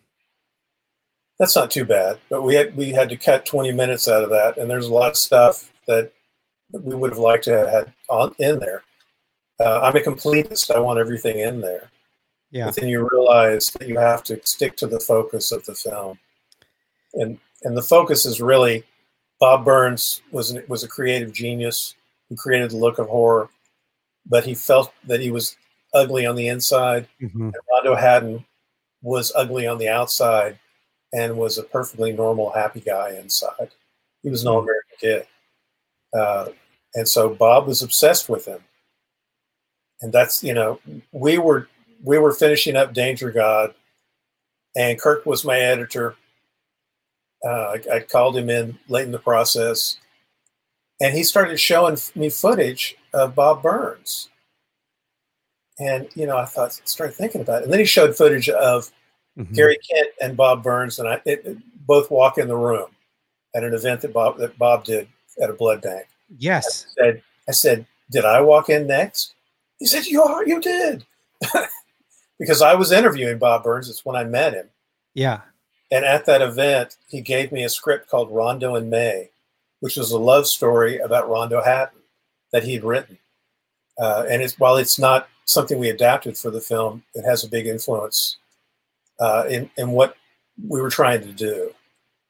[1.40, 4.30] That's not too bad, but we had we had to cut 20 minutes out of
[4.30, 6.12] that, and there's a lot of stuff that
[6.72, 8.84] we would have liked to have had on in there.
[9.58, 10.70] Uh, I'm a completist.
[10.70, 11.90] I want everything in there.
[12.56, 12.66] Yeah.
[12.66, 16.18] But then you realize that you have to stick to the focus of the film,
[17.12, 18.82] and and the focus is really
[19.38, 21.94] Bob Burns was an, was a creative genius
[22.30, 23.50] who created the look of horror,
[24.24, 25.56] but he felt that he was
[25.92, 27.06] ugly on the inside.
[27.20, 27.42] Mm-hmm.
[27.42, 28.46] And Rondo Hatton
[29.02, 30.58] was ugly on the outside
[31.12, 33.70] and was a perfectly normal, happy guy inside.
[34.22, 35.26] He was an all American kid.
[36.18, 36.48] Uh,
[36.94, 38.60] and so Bob was obsessed with him.
[40.00, 40.80] And that's, you know,
[41.12, 41.68] we were
[42.06, 43.74] we were finishing up Danger God,
[44.76, 46.14] and Kirk was my editor,
[47.44, 49.98] uh, I, I, called him in late in the process,
[51.00, 54.30] and he started showing me footage of Bob Burns.
[55.78, 58.90] And you know, I thought, started thinking about it, and then he showed footage of
[59.36, 59.52] mm-hmm.
[59.52, 62.88] Gary Kent and Bob Burns, and I it, it, both walk in the room
[63.54, 65.08] at an event that Bob that Bob did
[65.42, 66.06] at a blood bank.
[66.38, 69.34] Yes, I said, I said, did I walk in next?
[69.78, 71.04] He said, you are, you did,
[72.38, 73.88] because I was interviewing Bob Burns.
[73.88, 74.68] It's when I met him.
[75.14, 75.40] Yeah,
[75.90, 79.30] and at that event, he gave me a script called Rondo and May,
[79.80, 82.00] which was a love story about Rondo Hatton
[82.52, 83.18] that he'd written.
[83.98, 87.48] Uh, and it's, while it's not something we adapted for the film, it has a
[87.48, 88.36] big influence
[89.20, 90.16] uh, in, in what
[90.68, 91.72] we were trying to do.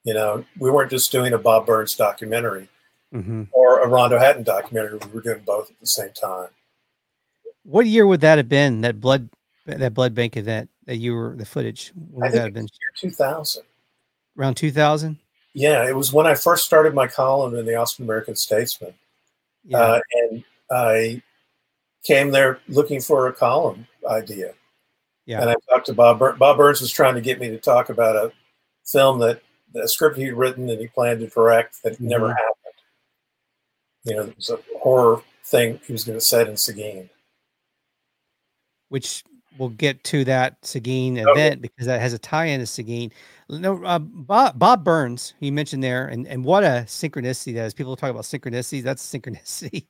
[0.05, 2.69] You know, we weren't just doing a Bob Burns documentary
[3.13, 3.45] mm-hmm.
[3.53, 4.99] or a Rondo Hatton documentary.
[4.99, 6.49] We were doing both at the same time.
[7.65, 8.83] What year would that have been?
[8.83, 9.29] That blood,
[9.67, 10.71] that blood bank event?
[10.87, 11.93] that you were the footage?
[11.95, 12.63] When I think that been?
[12.65, 13.63] year 2000.
[14.39, 15.19] Around 2000?
[15.55, 18.95] Yeah, it was when I first started my column in the Austin American Statesman.
[19.65, 19.79] Yeah.
[19.79, 21.23] Uh, and I
[22.05, 24.53] came there looking for a column idea.
[25.25, 25.41] Yeah.
[25.41, 26.19] And I talked to Bob.
[26.19, 28.33] Bur- Bob Burns was trying to get me to talk about a
[28.85, 29.41] film that
[29.75, 32.09] a script he'd written and he planned to direct that mm-hmm.
[32.09, 32.55] never happened.
[34.05, 37.11] You know, it was a horror thing he was going to set in Seguin.
[38.89, 39.25] Which
[39.59, 41.31] we'll get to that Seguin okay.
[41.31, 43.11] event because that has a tie-in to Seguin.
[43.49, 47.75] No, uh, Bob, Bob Burns, you mentioned there, and and what a synchronicity that is.
[47.75, 48.83] People talk about synchronicity.
[48.83, 49.87] That's synchronicity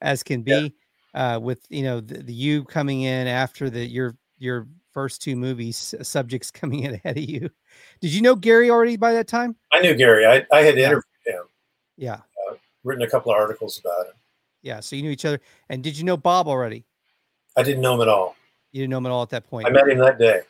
[0.00, 0.52] as can be.
[0.52, 0.68] Yeah.
[1.14, 5.36] Uh, with you know the, the, you coming in after the your your first two
[5.36, 7.48] movies, uh, subjects coming in ahead of you.
[8.00, 9.56] Did you know Gary already by that time?
[9.72, 10.26] I knew Gary.
[10.26, 11.44] I, I had interviewed him.
[11.96, 12.20] Yeah.
[12.48, 14.14] Uh, written a couple of articles about him.
[14.62, 14.80] Yeah.
[14.80, 15.40] So you knew each other.
[15.68, 16.84] And did you know Bob already?
[17.56, 18.36] I didn't know him at all.
[18.72, 19.66] You didn't know him at all at that point.
[19.66, 20.42] I met him that day.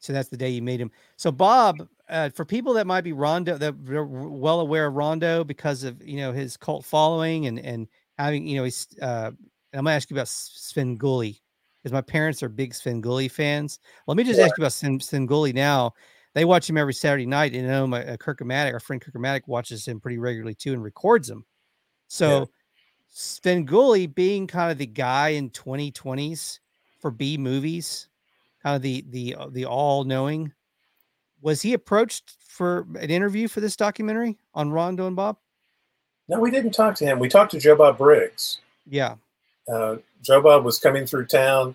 [0.00, 0.90] So that's the day you made him.
[1.16, 5.44] So Bob, uh, for people that might be Rondo, that are well aware of Rondo
[5.44, 7.86] because of you know his cult following and and
[8.18, 8.88] having you know he's.
[9.00, 9.30] Uh,
[9.72, 11.40] I'm gonna ask you about Svengoolie
[11.80, 13.78] because my parents are big Svengoolie fans.
[14.06, 15.92] Let me just ask you about Svengoolie now.
[16.34, 19.42] They watch him every Saturday night, and I know my uh, Kirk-O-Matic, our friend Kirk-O-Matic,
[19.46, 21.44] watches him pretty regularly too and records him.
[22.08, 22.44] So yeah.
[23.14, 26.60] Svengoolie being kind of the guy in 2020s
[27.00, 28.08] for B movies,
[28.62, 30.52] kind of the the uh, the all knowing.
[31.42, 35.38] Was he approached for an interview for this documentary on Rondo and Bob?
[36.28, 37.18] No, we didn't talk to him.
[37.18, 38.58] We talked to Joe Bob Briggs.
[38.86, 39.14] Yeah.
[39.72, 41.74] Uh, Joe Bob was coming through town,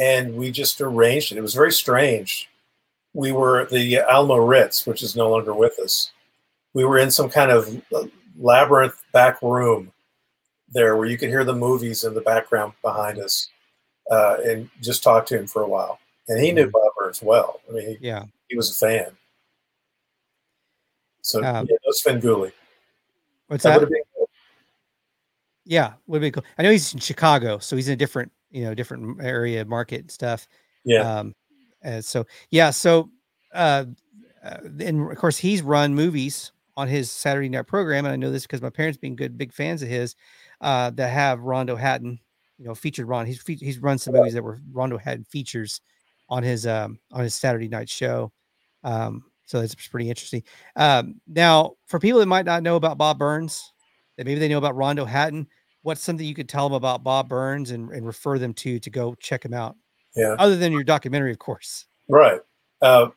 [0.00, 1.38] and we just arranged it.
[1.38, 2.48] It was very strange.
[3.14, 6.12] We were at the Alamo Ritz, which is no longer with us.
[6.72, 7.82] We were in some kind of
[8.38, 9.92] labyrinth back room
[10.72, 13.48] there where you could hear the movies in the background behind us
[14.10, 15.98] uh, and just talked to him for a while.
[16.28, 16.70] And he knew mm-hmm.
[16.70, 17.60] Bob Burns well.
[17.68, 19.16] I mean, he, yeah, he was a fan.
[21.22, 22.52] So um, yeah, no Svengoolie.
[23.48, 23.80] What's that?
[23.80, 24.04] that?
[25.64, 26.44] Yeah, would be cool.
[26.56, 30.00] I know he's in Chicago, so he's in a different, you know, different area market
[30.00, 30.48] and stuff.
[30.84, 31.00] Yeah.
[31.00, 31.34] Um,
[31.82, 33.10] and so yeah, so
[33.52, 33.84] uh,
[34.42, 38.30] uh, and of course he's run movies on his Saturday night program, and I know
[38.30, 40.14] this because my parents being good big fans of his,
[40.60, 42.20] uh, that have Rondo Hatton,
[42.58, 43.26] you know, featured Ron.
[43.26, 45.80] He's he's run some movies that were Rondo Hatton features
[46.28, 48.32] on his um on his Saturday night show.
[48.84, 50.42] Um, so that's pretty interesting.
[50.76, 53.72] Um, now for people that might not know about Bob Burns,
[54.16, 55.46] that maybe they know about Rondo Hatton,
[55.82, 58.90] what's something you could tell them about Bob Burns and, and refer them to to
[58.90, 59.76] go check him out?
[60.14, 60.36] Yeah.
[60.38, 61.86] Other than your documentary, of course.
[62.08, 62.40] Right.
[62.82, 63.08] Uh,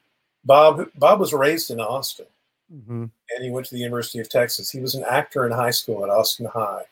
[0.46, 2.28] Bob Bob was raised in Austin,
[2.74, 3.06] mm-hmm.
[3.06, 4.70] and he went to the University of Texas.
[4.70, 6.84] He was an actor in high school at Austin High.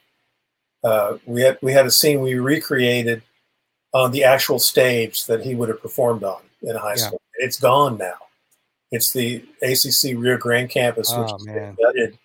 [0.84, 3.22] Uh, we had we had a scene we recreated
[3.94, 7.08] on the actual stage that he would have performed on in high yeah.
[7.08, 7.22] school.
[7.36, 8.16] It's gone now.
[8.92, 12.18] It's the ACC Rio Grande campus, oh, which has been gutted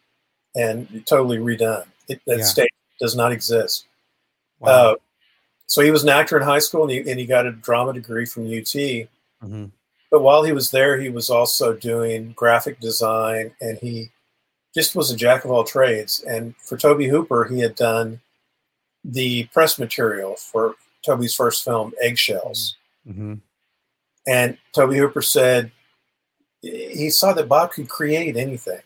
[0.54, 1.86] and totally redone.
[2.08, 2.44] It, that yeah.
[2.44, 2.68] stage
[3.00, 3.86] does not exist.
[4.60, 4.70] Wow.
[4.70, 4.94] Uh,
[5.66, 7.92] so he was an actor in high school, and he, and he got a drama
[7.92, 8.74] degree from UT.
[8.74, 9.66] Mm-hmm.
[10.10, 14.10] But while he was there, he was also doing graphic design, and he
[14.74, 16.22] just was a jack of all trades.
[16.28, 18.20] And for Tobe Hooper, he had done
[19.04, 20.74] the press material for
[21.04, 22.76] Tobe's first film, Eggshells.
[23.06, 23.34] Mm-hmm.
[24.26, 25.70] And Tobe Hooper said
[26.62, 28.80] he saw that Bob could create anything.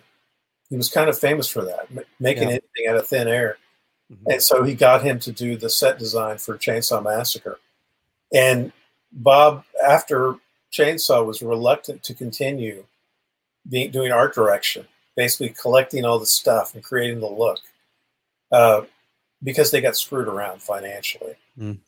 [0.68, 1.88] He was kind of famous for that,
[2.18, 2.48] making yeah.
[2.48, 3.56] anything out of thin air.
[4.12, 4.32] Mm-hmm.
[4.32, 7.58] And so he got him to do the set design for Chainsaw Massacre.
[8.34, 8.72] And
[9.12, 10.36] Bob, after
[10.72, 12.84] Chainsaw, was reluctant to continue
[13.68, 17.60] being, doing art direction, basically collecting all the stuff and creating the look,
[18.52, 18.82] uh,
[19.42, 21.34] because they got screwed around financially.
[21.58, 21.78] Mm.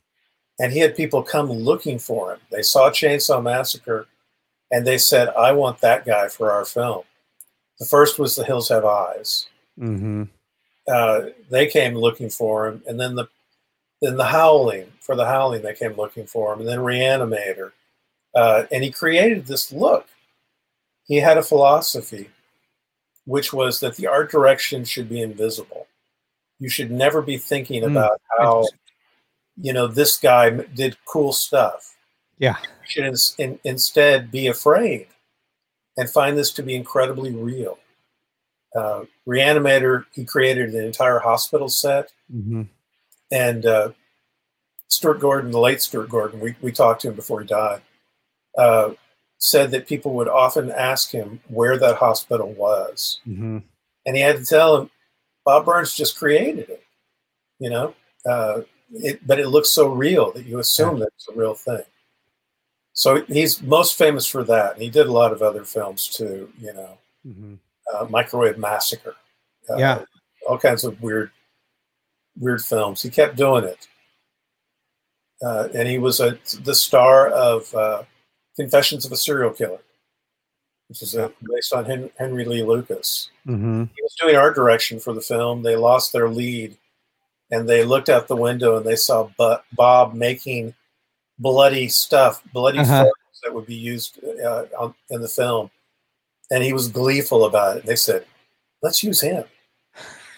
[0.59, 2.41] And he had people come looking for him.
[2.51, 4.07] They saw Chainsaw Massacre
[4.71, 7.03] and they said, I want that guy for our film.
[7.79, 9.47] The first was The Hills Have Eyes.
[9.79, 10.25] Mm-hmm.
[10.87, 13.27] Uh, they came looking for him, and then the
[14.03, 17.73] then the Howling for the Howling they came looking for him, and then Reanimator,
[18.35, 20.09] uh, and he created this look.
[21.05, 22.31] He had a philosophy,
[23.25, 25.80] which was that the art direction should be invisible.
[26.61, 27.91] You should never be thinking mm.
[27.91, 28.67] about how,
[29.61, 31.97] you know, this guy did cool stuff.
[32.39, 32.57] Yeah.
[32.61, 35.09] You should in, in, instead be afraid
[35.97, 37.79] and find this to be incredibly real.
[38.75, 42.13] Uh, Reanimator, he created an entire hospital set.
[42.33, 42.63] Mm-hmm.
[43.33, 43.91] And uh,
[44.89, 47.81] Stuart Gordon, the late Stuart Gordon, we, we talked to him before he died,
[48.57, 48.91] uh,
[49.39, 53.21] said that people would often ask him where that hospital was.
[53.27, 53.59] Mm-hmm.
[54.07, 54.91] And he had to tell them,
[55.45, 56.85] Bob Burns just created it,
[57.59, 57.95] you know?
[58.29, 58.63] Uh,
[58.93, 61.01] it, but it looks so real that you assume yeah.
[61.01, 61.83] that it's a real thing.
[62.93, 64.79] So he's most famous for that.
[64.79, 67.55] He did a lot of other films too, you know, mm-hmm.
[67.95, 69.15] uh, Microwave Massacre,
[69.71, 70.05] uh, yeah,
[70.47, 71.31] all kinds of weird,
[72.39, 73.01] weird films.
[73.01, 73.89] He kept doing it,
[75.43, 78.03] uh, and he was a, the star of uh,
[78.57, 79.81] Confessions of a Serial Killer,
[80.91, 83.31] which is a, based on Henry, Henry Lee Lucas.
[83.47, 83.85] Mm-hmm.
[83.97, 85.63] He was doing art direction for the film.
[85.63, 86.77] They lost their lead,
[87.53, 89.31] and they looked out the window and they saw
[89.73, 90.75] Bob making
[91.39, 93.09] bloody stuff, bloody uh-huh.
[93.45, 95.71] that would be used uh, on, in the film.
[96.51, 97.87] And he was gleeful about it.
[97.87, 98.27] They said,
[98.83, 99.45] let's use him.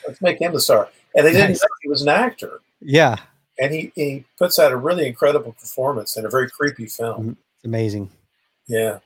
[0.06, 0.90] Let's make him the star.
[1.16, 2.60] And they didn't know he was an actor.
[2.82, 3.16] Yeah.
[3.58, 7.22] And he, he puts out a really incredible performance in a very creepy film.
[7.22, 7.32] Mm-hmm.
[7.64, 8.10] Amazing.
[8.66, 8.98] Yeah.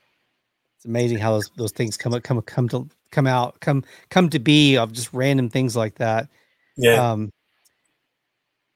[0.86, 4.30] It's amazing how those, those things come up, come come to come out, come come
[4.30, 6.28] to be of just random things like that.
[6.76, 7.10] Yeah.
[7.10, 7.32] Um,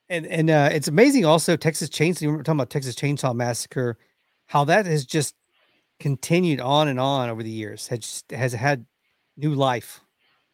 [0.08, 2.22] and and uh, it's amazing also Texas Chainsaw.
[2.22, 3.96] We were talking about Texas Chainsaw Massacre,
[4.46, 5.36] how that has just
[6.00, 7.86] continued on and on over the years.
[7.86, 8.86] Has just, has had
[9.36, 10.00] new life.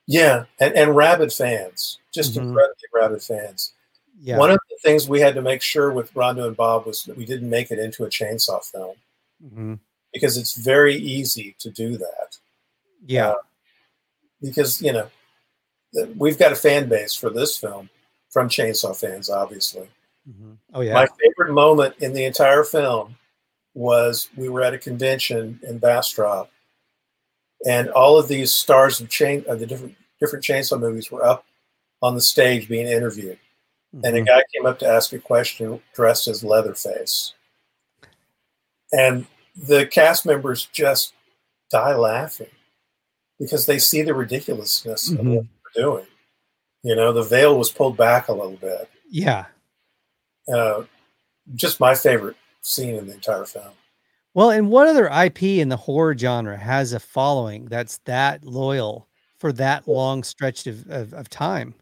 [0.07, 2.49] Yeah, and and rabid fans, just mm-hmm.
[2.49, 3.73] incredibly rabid fans.
[4.21, 4.37] Yeah.
[4.37, 7.17] One of the things we had to make sure with Rondo and Bob was that
[7.17, 8.97] we didn't make it into a chainsaw film
[9.45, 9.75] mm-hmm.
[10.17, 12.39] Because it's very easy to do that.
[13.07, 13.35] Yeah, uh,
[14.41, 15.09] because you know
[16.17, 17.89] we've got a fan base for this film
[18.31, 19.89] from Chainsaw fans, obviously.
[20.29, 20.53] Mm-hmm.
[20.75, 20.95] Oh yeah.
[20.95, 23.17] My favorite moment in the entire film
[23.75, 26.51] was we were at a convention in Bastrop,
[27.67, 31.45] and all of these stars of chain of the different different Chainsaw movies were up
[32.03, 33.39] on the stage being interviewed,
[33.95, 34.05] mm-hmm.
[34.05, 34.27] and a mm-hmm.
[34.27, 37.35] guy came up to ask a question dressed as Leatherface,
[38.93, 39.27] and
[39.57, 41.15] the cast members just
[41.71, 42.51] die laughing
[43.39, 45.21] because they see the ridiculousness mm-hmm.
[45.21, 45.45] of what
[45.75, 46.07] they're doing.
[46.83, 48.89] You know, the veil was pulled back a little bit.
[49.11, 49.47] Yeah.
[50.53, 50.85] Uh,
[51.55, 53.73] just my favorite scene in the entire film.
[54.35, 59.09] Well, and what other IP in the horror genre has a following that's that loyal
[59.39, 61.75] for that long stretch of, of, of time.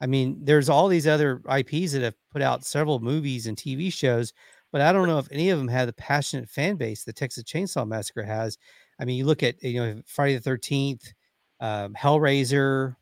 [0.00, 3.92] I mean, there's all these other IPs that have put out several movies and TV
[3.92, 4.32] shows,
[4.72, 7.44] but I don't know if any of them have the passionate fan base the Texas
[7.44, 8.58] Chainsaw Massacre has.
[9.00, 11.12] I mean, you look at you know Friday the Thirteenth,
[11.60, 12.96] um, Hellraiser,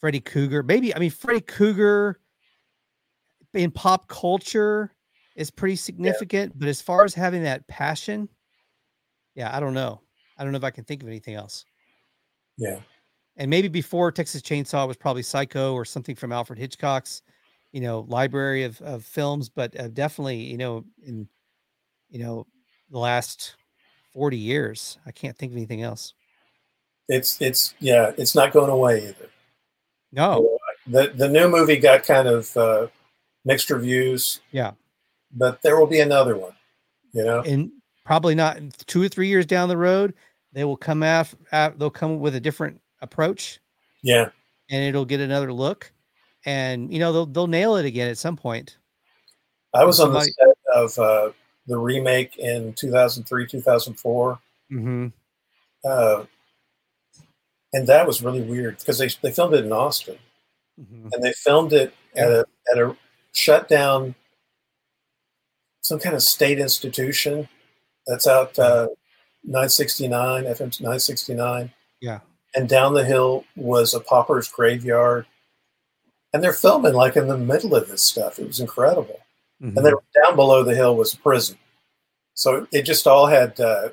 [0.00, 0.62] Freddy Krueger.
[0.62, 2.20] Maybe I mean Freddy Krueger
[3.54, 4.94] in pop culture
[5.36, 6.56] is pretty significant, yeah.
[6.58, 8.28] but as far as having that passion,
[9.34, 10.00] yeah, I don't know.
[10.38, 11.64] I don't know if I can think of anything else.
[12.56, 12.80] Yeah.
[13.36, 17.22] And maybe before Texas Chainsaw was probably Psycho or something from Alfred Hitchcock's,
[17.72, 21.28] you know, library of, of films, but uh, definitely, you know, in,
[22.08, 22.46] you know,
[22.90, 23.56] the last
[24.12, 26.14] 40 years, I can't think of anything else.
[27.08, 29.28] It's, it's, yeah, it's not going away either.
[30.12, 30.58] No.
[30.86, 32.86] The, the new movie got kind of uh,
[33.44, 34.40] mixed reviews.
[34.50, 34.72] Yeah.
[35.32, 36.54] But there will be another one,
[37.12, 37.42] you know?
[37.42, 37.70] And
[38.04, 40.14] probably not two or three years down the road,
[40.52, 41.32] they will come out,
[41.78, 43.60] they'll come with a different approach.
[44.02, 44.30] Yeah.
[44.68, 45.92] And it'll get another look.
[46.46, 48.78] And, you know, they'll, they'll nail it again at some point.
[49.74, 51.32] I was Somebody, on the set of uh,
[51.66, 54.38] the remake in 2003, 2004.
[54.72, 55.06] Mm-hmm.
[55.84, 56.24] Uh,
[57.72, 60.18] and that was really weird because they, they filmed it in Austin.
[60.80, 61.08] Mm-hmm.
[61.12, 62.96] And they filmed it at a, at a
[63.32, 64.14] shut down,
[65.82, 67.48] some kind of state institution
[68.06, 68.88] that's out uh,
[69.44, 71.72] 969, FM 969.
[72.00, 72.20] Yeah.
[72.54, 75.26] And down the hill was a pauper's graveyard.
[76.32, 78.38] And they're filming like in the middle of this stuff.
[78.38, 79.20] It was incredible.
[79.62, 79.76] Mm-hmm.
[79.76, 81.58] And then down below the hill was a prison.
[82.34, 83.90] So it just all had uh,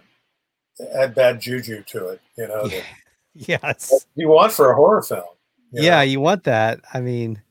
[0.93, 2.67] had bad juju to it, you know.
[2.67, 2.83] That,
[3.35, 4.05] yes.
[4.15, 5.25] You want for a horror film.
[5.71, 6.01] You yeah, know?
[6.03, 6.79] you want that.
[6.93, 7.41] I mean,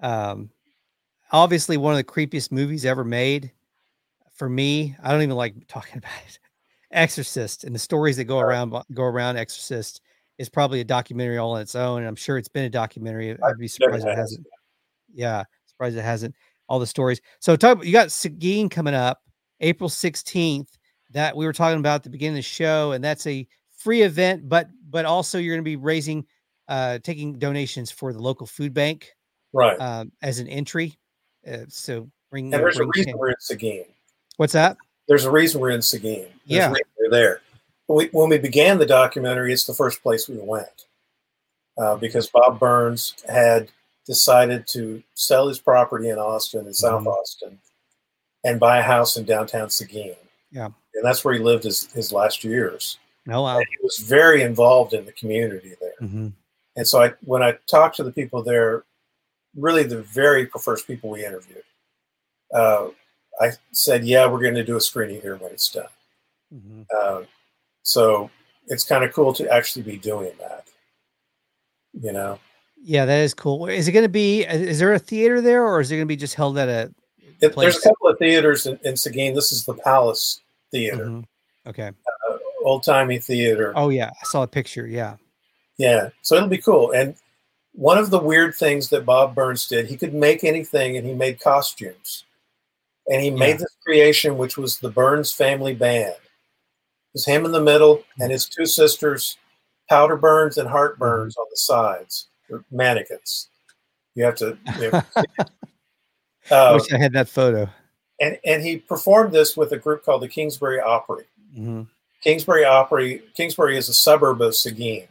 [0.00, 0.50] um,
[1.30, 3.52] obviously one of the creepiest movies ever made
[4.34, 4.96] for me.
[5.02, 6.38] I don't even like talking about it.
[6.90, 10.02] Exorcist and the stories that go around go around Exorcist
[10.42, 13.30] is probably a documentary all on its own, and I'm sure it's been a documentary.
[13.30, 14.44] I'd be surprised it hasn't.
[15.14, 16.34] Yeah, surprised it hasn't.
[16.68, 17.20] All the stories.
[17.38, 17.84] So talk.
[17.84, 19.22] You got Seguin coming up
[19.60, 20.68] April 16th.
[21.12, 24.02] That we were talking about at the beginning of the show, and that's a free
[24.02, 26.26] event, but but also you're going to be raising,
[26.68, 29.12] uh, taking donations for the local food bank,
[29.52, 29.76] right?
[29.76, 30.98] Um, as an entry.
[31.46, 32.52] Uh, so bring.
[32.52, 33.84] And there's bring a reason we're in Seguin.
[34.38, 34.76] What's that?
[35.06, 36.22] There's a reason we're in Seguin.
[36.24, 37.42] There's yeah, we're there.
[37.88, 40.86] We, when we began the documentary, it's the first place we went
[41.78, 43.68] uh, because Bob Burns had
[44.06, 47.08] decided to sell his property in Austin in South mm-hmm.
[47.08, 47.58] Austin
[48.44, 50.16] and buy a house in downtown Seguin.
[50.50, 52.98] Yeah, and that's where he lived his, his last years.
[53.28, 53.58] Oh wow!
[53.58, 56.08] And he was very involved in the community there.
[56.08, 56.28] Mm-hmm.
[56.76, 58.84] And so I, when I talked to the people there,
[59.56, 61.62] really the very first people we interviewed,
[62.52, 62.88] uh,
[63.40, 65.86] I said, "Yeah, we're going to do a screening here when it's done."
[66.52, 66.82] Mm-hmm.
[66.94, 67.22] Uh,
[67.82, 68.30] so
[68.68, 70.64] it's kind of cool to actually be doing that.
[72.00, 72.38] You know.
[72.82, 73.66] Yeah, that is cool.
[73.66, 74.42] Is it going to be?
[74.42, 76.92] Is there a theater there, or is it going to be just held at a?
[77.40, 79.34] It, there's a couple of theaters in, in Seguin.
[79.34, 81.06] This is the Palace Theater.
[81.06, 81.68] Mm-hmm.
[81.70, 81.88] Okay.
[81.88, 83.72] Uh, Old timey theater.
[83.74, 84.86] Oh yeah, I saw a picture.
[84.86, 85.16] Yeah.
[85.78, 86.92] Yeah, so it'll be cool.
[86.92, 87.16] And
[87.72, 91.12] one of the weird things that Bob Burns did, he could make anything, and he
[91.12, 92.24] made costumes
[93.08, 96.14] and he made this creation, which was the Burns family band.
[97.12, 99.36] Was him in the middle and his two sisters,
[99.88, 101.00] Powder Burns and Heart mm-hmm.
[101.00, 102.28] Burns, on the sides.
[102.70, 103.48] Mannequins.
[104.14, 104.58] You have to.
[104.78, 105.44] You know, uh,
[106.50, 107.68] I wish I had that photo.
[108.20, 111.24] And and he performed this with a group called the Kingsbury Opry.
[111.56, 111.82] Mm-hmm.
[112.22, 113.22] Kingsbury Opry.
[113.34, 115.08] Kingsbury is a suburb of Seguin.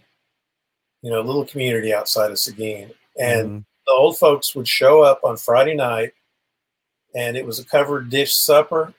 [1.01, 3.57] You know, a little community outside of Seguin, and mm-hmm.
[3.87, 6.13] the old folks would show up on Friday night
[7.13, 8.93] and it was a covered dish supper.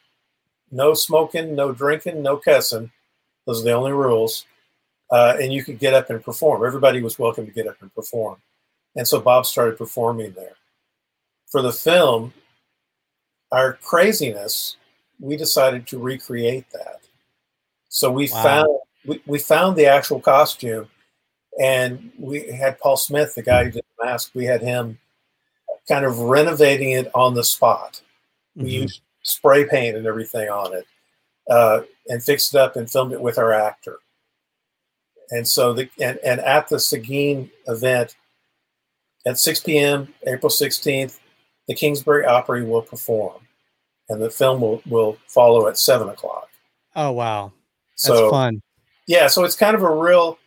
[0.73, 2.91] No smoking, no drinking, no cussing.
[3.47, 4.47] Those are the only rules.
[5.11, 6.64] Uh, and you could get up and perform.
[6.64, 8.39] Everybody was welcome to get up and perform.
[8.97, 10.57] And so Bob started performing there.
[11.51, 12.33] For the film,
[13.51, 14.77] our craziness,
[15.20, 17.01] we decided to recreate that.
[17.89, 18.43] So we wow.
[18.43, 20.89] found we, we found the actual costume
[21.61, 24.99] and we had Paul Smith, the guy who did the mask, we had him
[25.89, 28.01] kind of renovating it on the spot.
[28.57, 28.83] We mm-hmm.
[28.83, 30.87] used spray paint and everything on it,
[31.51, 33.99] uh, and fixed it up and filmed it with our actor.
[35.31, 38.16] And so the and, and at the Seguin event
[39.27, 40.12] at 6 p.m.
[40.27, 41.18] April 16th,
[41.68, 43.41] the Kingsbury Opry will perform,
[44.09, 46.49] and the film will will follow at seven o'clock.
[46.97, 47.53] Oh wow,
[47.93, 48.61] that's so, fun.
[49.07, 50.39] Yeah, so it's kind of a real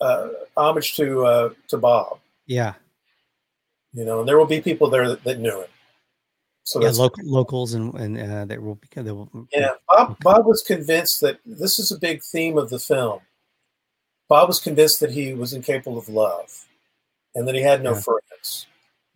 [0.00, 2.20] uh, homage to uh, to Bob.
[2.46, 2.74] Yeah,
[3.92, 5.68] you know, and there will be people there that, that knew him.
[6.64, 8.88] So yeah, local, locals and and uh, they will be.
[8.94, 10.18] They will, yeah, Bob.
[10.20, 13.20] Bob was convinced that this is a big theme of the film.
[14.28, 16.66] Bob was convinced that he was incapable of love,
[17.34, 18.00] and that he had no Yeah.
[18.00, 18.66] friends.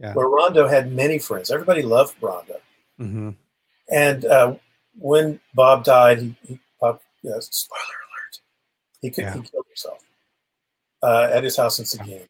[0.00, 0.14] Yeah.
[0.14, 1.50] Where Rondo had many friends.
[1.52, 2.60] Everybody loved Rondo.
[2.98, 3.30] hmm
[3.88, 4.56] And uh,
[4.98, 8.40] when Bob died, he, he Bob, yeah, spoiler alert,
[9.00, 9.34] he, could, Yeah.
[9.34, 9.98] he killed himself
[11.02, 12.28] uh, at his house in Seguin.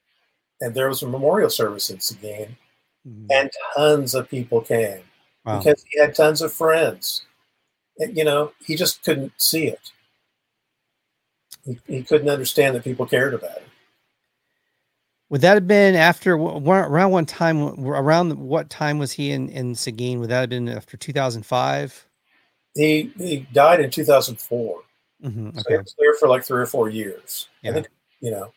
[0.61, 2.57] And there was a memorial service in Seguin,
[3.05, 5.01] hmm and tons of people came
[5.45, 5.59] Wow.
[5.59, 7.25] because he had tons of friends.
[7.99, 9.93] And, you know, he just couldn't see it.
[11.65, 13.69] He, he couldn't understand that people cared about him.
[15.31, 17.63] Would that have been after around one time?
[17.87, 20.21] Around what time was he in in Seguin?
[20.21, 22.07] Would that have been after two thousand five?
[22.75, 24.81] He he died in 2004.
[25.25, 25.59] Mm-hmm.
[25.59, 25.83] So he Okay.
[25.83, 27.49] was there for like three or four years.
[27.63, 27.71] Yeah.
[27.71, 27.89] I think,
[28.21, 28.53] you know,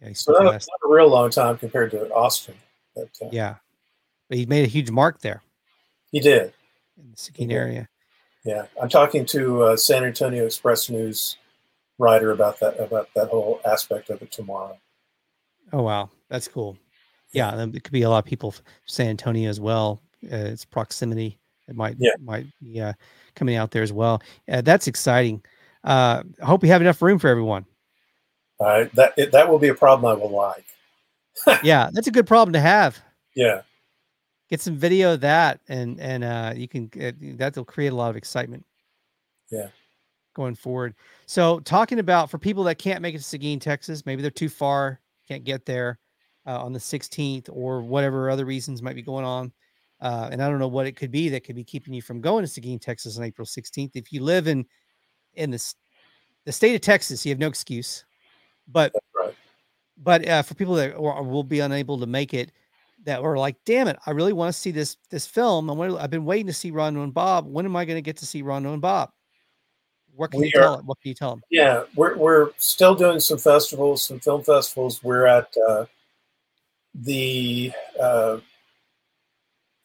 [0.00, 2.54] Yeah, so not, last- not a real long time compared to Austin.
[2.94, 3.56] But uh, yeah,
[4.28, 5.42] but he made a huge mark there
[6.12, 6.52] he did.
[6.98, 7.88] in the Seguin area.
[8.44, 11.36] Yeah, I'm talking to uh, San Antonio Express News
[11.98, 14.78] writer about that about that whole aspect of it tomorrow.
[15.72, 16.76] Oh wow, that's cool.
[17.32, 18.54] Yeah, it could be a lot of people
[18.86, 20.02] San Antonio as well.
[20.24, 21.38] Uh, its proximity,
[21.68, 22.12] it might Yeah.
[22.18, 22.92] might be uh,
[23.36, 24.22] coming out there as well.
[24.50, 25.42] Uh, that's exciting.
[25.84, 27.66] Uh, I hope we have enough room for everyone.
[28.58, 30.66] Uh, that it, that will be a problem I will like.
[31.62, 32.98] yeah, that's a good problem to have.
[33.34, 33.62] Yeah,
[34.50, 38.10] Get some video of that, and and uh, you can get, that'll create a lot
[38.10, 38.64] of excitement.
[39.50, 39.68] Yeah.
[40.34, 40.94] going forward.
[41.26, 44.48] So talking about for people that can't make it to Seguin, Texas, maybe they're too
[44.48, 45.98] far, can't get there
[46.46, 49.52] uh, on the 16th, or whatever other reasons might be going on.
[50.00, 52.20] Uh, and I don't know what it could be that could be keeping you from
[52.20, 53.90] going to Seguin, Texas on April 16th.
[53.94, 54.64] If you live in
[55.34, 55.74] in this
[56.44, 58.04] the state of Texas, you have no excuse.
[58.66, 58.92] But.
[60.02, 62.52] But uh, for people that will be unable to make it,
[63.04, 65.70] that were like, "Damn it, I really want to see this this film.
[65.70, 67.46] I I've been waiting to see Rondo and Bob.
[67.46, 69.10] When am I going to get to see Rondo and Bob?"
[70.14, 70.74] What can We you tell?
[70.74, 70.86] are- them?
[70.86, 71.42] What can you tell them?
[71.50, 75.02] Yeah, we're we're still doing some festivals, some film festivals.
[75.02, 75.86] We're at uh,
[76.94, 78.38] the uh,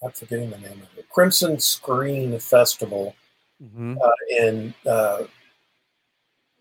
[0.04, 3.16] I'm forgetting the name of it, Crimson Screen Festival
[3.64, 3.96] Mm-hmm.
[4.04, 5.24] uh, in uh,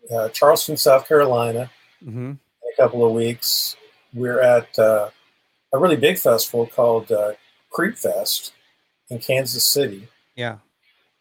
[0.09, 1.69] uh, Charleston, South Carolina.
[2.01, 2.31] Mm-hmm.
[2.75, 3.75] Couple of weeks.
[4.13, 5.09] We're at uh,
[5.73, 7.33] a really big festival called uh,
[7.71, 8.53] Creep Fest
[9.09, 10.57] in Kansas City, Yeah.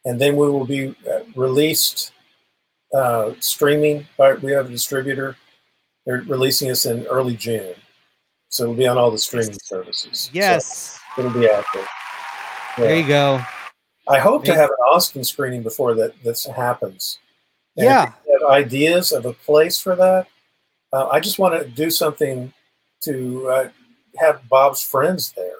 [0.04, 2.12] and then we will be uh, released
[2.94, 4.06] uh, streaming.
[4.16, 5.36] By, we have a distributor.
[6.06, 7.74] They're releasing us in early June,
[8.48, 10.30] so it'll be on all the streaming services.
[10.32, 10.98] Yes.
[11.16, 11.86] so it'll be out there.
[12.78, 13.40] There you go.
[14.08, 17.18] I hope to have an Austin screening before that this happens.
[17.76, 18.04] And Yeah.
[18.08, 20.26] if you have ideas of a place for that.
[20.94, 22.52] Uh, I just want to do something
[23.00, 23.68] to uh,
[24.18, 25.56] have Bob's friends there.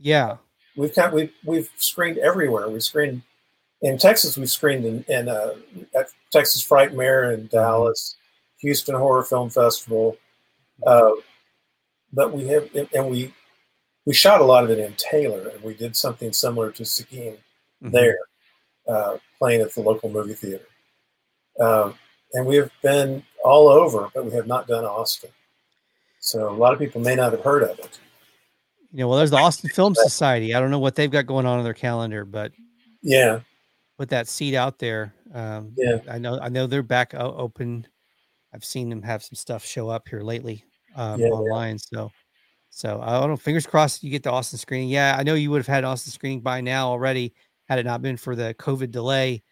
[0.00, 0.38] Yeah.
[0.74, 2.70] We've got we've we've screened everywhere.
[2.70, 3.20] We screened
[3.82, 4.38] in Texas.
[4.38, 5.56] We screened in, in uh,
[5.94, 8.16] at Texas Frightmare in Dallas,
[8.60, 10.16] Houston Horror Film Festival.
[10.86, 11.10] Uh,
[12.14, 13.34] but we have and we
[14.06, 17.36] we shot a lot of it in Taylor, and we did something similar to Seguin
[17.82, 17.92] Mhm.
[17.92, 18.18] there,
[18.88, 20.66] uh, playing at the local movie theater.
[21.60, 21.94] Um,
[22.32, 25.30] and we have been all over, but we have not done Austin.
[26.20, 27.98] So a lot of people may not have heard of it.
[28.92, 30.54] You know, well, there's the Austin Film Society.
[30.54, 32.52] I don't know what they've got going on in their calendar, but
[33.02, 33.40] Yeah,
[33.98, 35.14] put that seat out there.
[35.32, 35.98] Um, Yeah.
[36.10, 36.38] I know.
[36.40, 37.86] I know they're back open.
[38.52, 40.64] I've seen them have some stuff show up here lately
[40.96, 41.32] um, Yeah, yeah.
[41.32, 41.78] online.
[41.78, 42.10] So,
[42.70, 43.36] so I don't know.
[43.36, 44.88] Fingers crossed you get the Austin screening.
[44.88, 47.32] Yeah, I know you would have had Austin screening by now already
[47.68, 49.42] had it not been for the COVID delay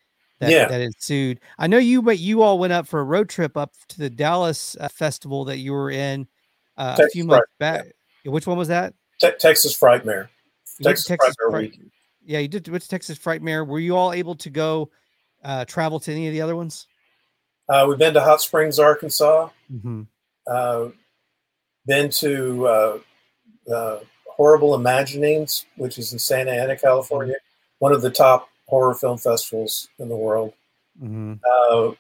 [0.41, 0.69] that, Yeah.
[0.69, 1.41] that ensued.
[1.59, 4.11] I know you, but you all went up for a road trip up to the
[4.11, 6.27] Dallas uh, festival that you were in
[6.77, 7.87] uh, a few months back.
[8.25, 8.95] Which one was that?
[9.21, 10.29] Te- Texas Frightmare.
[10.83, 11.81] Texas, Texas Frightmare Fright- Week.
[12.25, 13.67] Yeah, you did went to Texas Frightmare.
[13.67, 14.91] Were you all able to go
[15.43, 16.87] uh, travel to any of the other ones?
[17.69, 19.49] Uh, we've been to Hot Springs, Arkansas.
[19.73, 20.03] Mm-hmm.
[20.47, 20.89] Uh,
[21.87, 22.99] been to uh,
[23.73, 27.37] uh, Horrible Imaginings, which is in Santa Ana, California,
[27.79, 30.53] one of the top horror film festivals in the world.
[31.03, 31.35] Mm-hmm.
[31.49, 31.93] uh,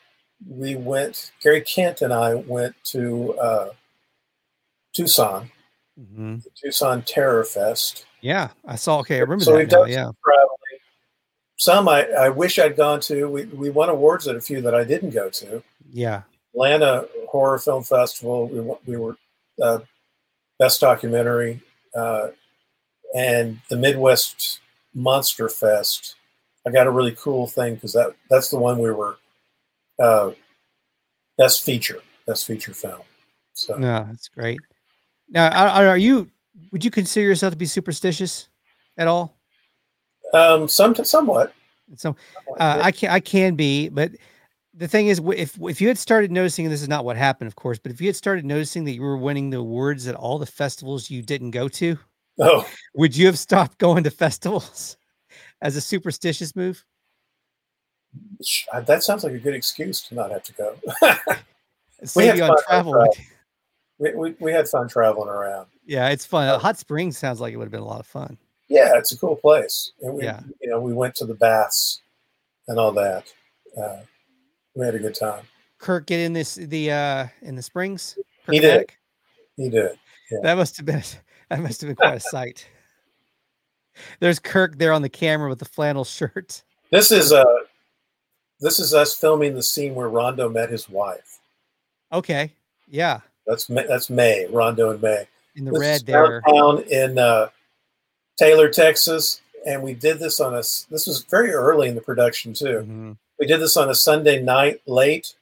[0.48, 3.68] we went, Gary Kent and I went to uh,
[4.94, 5.50] Tucson,
[6.00, 6.36] Mm-hmm.
[6.36, 8.06] the Tucson Terror Fest.
[8.20, 9.00] Yeah, I saw.
[9.00, 9.58] Okay, I remember So that.
[9.58, 9.78] we've Now.
[9.80, 10.04] done Yeah.
[10.04, 10.56] some traveling.
[11.56, 13.28] Some I, I wish I'd gone to.
[13.28, 15.60] We, we won awards at a few that I didn't go to.
[15.90, 16.22] Yeah.
[16.54, 19.16] Atlanta Horror Film Festival, we, we were
[19.60, 19.80] uh,
[20.60, 21.60] Best Documentary,
[21.96, 22.28] uh,
[23.16, 24.60] and the Midwest
[24.94, 26.14] Monster Fest.
[26.68, 29.16] I got a really cool thing because that, that's the one we were
[29.98, 30.32] uh,
[31.38, 33.00] Best Feature, Best Feature Film.
[33.54, 34.60] So No, that's great.
[35.30, 36.30] Now, are, are you?
[36.72, 38.48] Would you consider yourself to be superstitious
[38.98, 39.38] at all?
[40.34, 41.54] um, some, somewhat.
[41.96, 42.16] So,
[42.58, 44.12] uh, I can I can be, but
[44.74, 47.48] the thing is, if if you had started noticing, and this is not what happened,
[47.48, 50.14] of course, but if you had started noticing that you were winning the awards at
[50.14, 51.98] all the festivals you didn't go to,
[52.40, 54.97] oh, would you have stopped going to festivals
[55.60, 56.84] as a superstitious move?
[58.86, 60.76] That sounds like a good excuse to not have to go.
[62.16, 63.06] we had on travel.
[64.00, 65.66] We, we, we had fun traveling around.
[65.84, 66.60] Yeah, it's fun.
[66.60, 68.38] Hot Springs sounds like it would have been a lot of fun.
[68.68, 69.90] Yeah, it's a cool place.
[70.00, 70.40] And we, yeah.
[70.60, 72.00] you know, we went to the baths
[72.68, 73.24] and all that.
[73.76, 74.02] Uh,
[74.76, 75.44] we had a good time.
[75.78, 78.16] Kirk get in this the uh in the springs.
[78.46, 78.92] Kirk he did.
[79.56, 79.98] He did.
[80.30, 80.38] Yeah.
[80.42, 81.02] That must have been
[81.50, 82.68] that must have been quite a sight.
[84.20, 86.62] There's Kirk there on the camera with the flannel shirt.
[86.90, 87.44] This is uh
[88.60, 91.38] this is us filming the scene where Rondo met his wife.
[92.12, 92.52] Okay.
[92.88, 93.20] Yeah.
[93.46, 95.26] That's that's May, Rondo and May.
[95.56, 96.42] In the this red there.
[96.42, 97.48] Downtown in uh,
[98.38, 100.58] Taylor, Texas, and we did this on a.
[100.58, 102.66] This was very early in the production too.
[102.66, 103.12] Mm-hmm.
[103.40, 105.34] We did this on a Sunday night late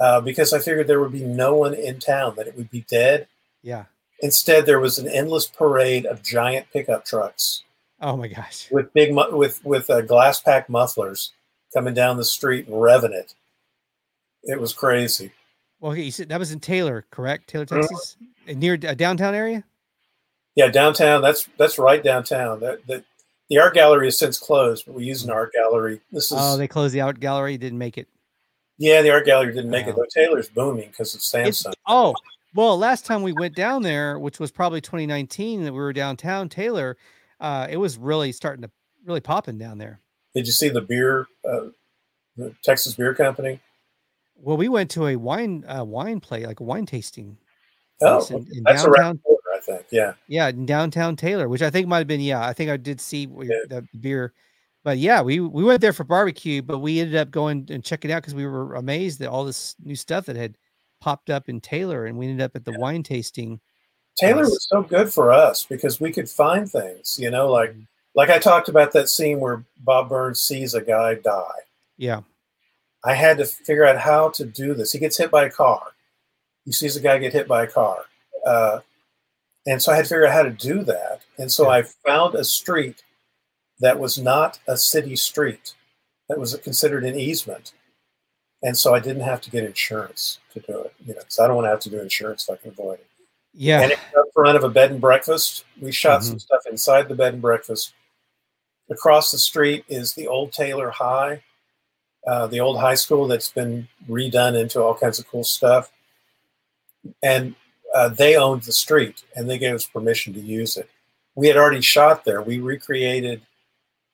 [0.00, 2.84] uh, because I figured there would be no one in town; that it would be
[2.88, 3.28] dead.
[3.62, 3.84] Yeah.
[4.22, 7.62] Instead, there was an endless parade of giant pickup trucks.
[8.00, 8.68] Oh my gosh!
[8.70, 11.32] With big with with uh, glass pack mufflers
[11.74, 13.34] coming down the street and revving it.
[14.42, 15.32] It was crazy.
[15.80, 17.48] Well, okay, you said that was in Taylor, correct?
[17.48, 17.80] Taylor, mm-hmm.
[17.80, 18.16] Texas,
[18.46, 18.58] mm-hmm.
[18.58, 19.64] near a downtown area.
[20.54, 21.22] Yeah, downtown.
[21.22, 22.60] That's that's right downtown.
[22.60, 23.04] That that
[23.48, 26.00] the art gallery has since closed, but we use an art gallery.
[26.12, 27.56] This is oh, they closed the art gallery.
[27.58, 28.08] Didn't make it.
[28.78, 29.94] Yeah, the art gallery didn't make it.
[29.94, 31.46] Though Taylor's booming because of Samsung.
[31.48, 32.14] It's, oh,
[32.54, 36.48] well, last time we went down there, which was probably 2019, that we were downtown
[36.48, 36.96] Taylor,
[37.40, 38.70] uh, it was really starting to
[39.04, 40.00] really popping down there.
[40.34, 41.66] Did you see the beer, uh,
[42.36, 43.60] the Texas Beer Company?
[44.36, 47.36] Well, we went to a wine uh, wine play, like a wine tasting.
[48.02, 49.86] Oh, in, in that's downtown, around corner, I think.
[49.90, 52.20] Yeah, yeah, in downtown Taylor, which I think might have been.
[52.20, 53.56] Yeah, I think I did see yeah.
[53.68, 54.32] the beer,
[54.82, 58.10] but yeah, we we went there for barbecue, but we ended up going and checking
[58.10, 60.56] out because we were amazed at all this new stuff that had
[61.00, 62.78] popped up in Taylor, and we ended up at the yeah.
[62.78, 63.60] wine tasting.
[64.18, 67.82] Taylor was so good for us because we could find things, you know, like mm-hmm.
[68.14, 71.60] like I talked about that scene where Bob Burns sees a guy die.
[71.96, 72.20] Yeah.
[73.04, 74.92] I had to figure out how to do this.
[74.92, 75.94] He gets hit by a car.
[76.64, 78.04] He sees a guy get hit by a car.
[78.46, 78.80] Uh,
[79.66, 81.22] and so I had to figure out how to do that.
[81.38, 81.78] And so yeah.
[81.78, 83.02] I found a street
[83.80, 85.74] that was not a city street,
[86.28, 87.72] that was considered an easement.
[88.62, 91.46] And so I didn't have to get insurance to do it, you know, because I
[91.46, 93.06] don't want to have to do insurance if I can avoid it.
[93.54, 93.80] Yeah.
[93.80, 93.98] And in
[94.34, 95.64] front of a bed and breakfast.
[95.80, 96.30] We shot mm-hmm.
[96.30, 97.94] some stuff inside the bed and breakfast.
[98.90, 101.42] Across the street is the old Taylor High,
[102.26, 105.90] uh, the old high school that's been redone into all kinds of cool stuff.
[107.22, 107.54] And
[107.94, 110.88] uh, they owned the street and they gave us permission to use it.
[111.34, 112.42] We had already shot there.
[112.42, 113.42] We recreated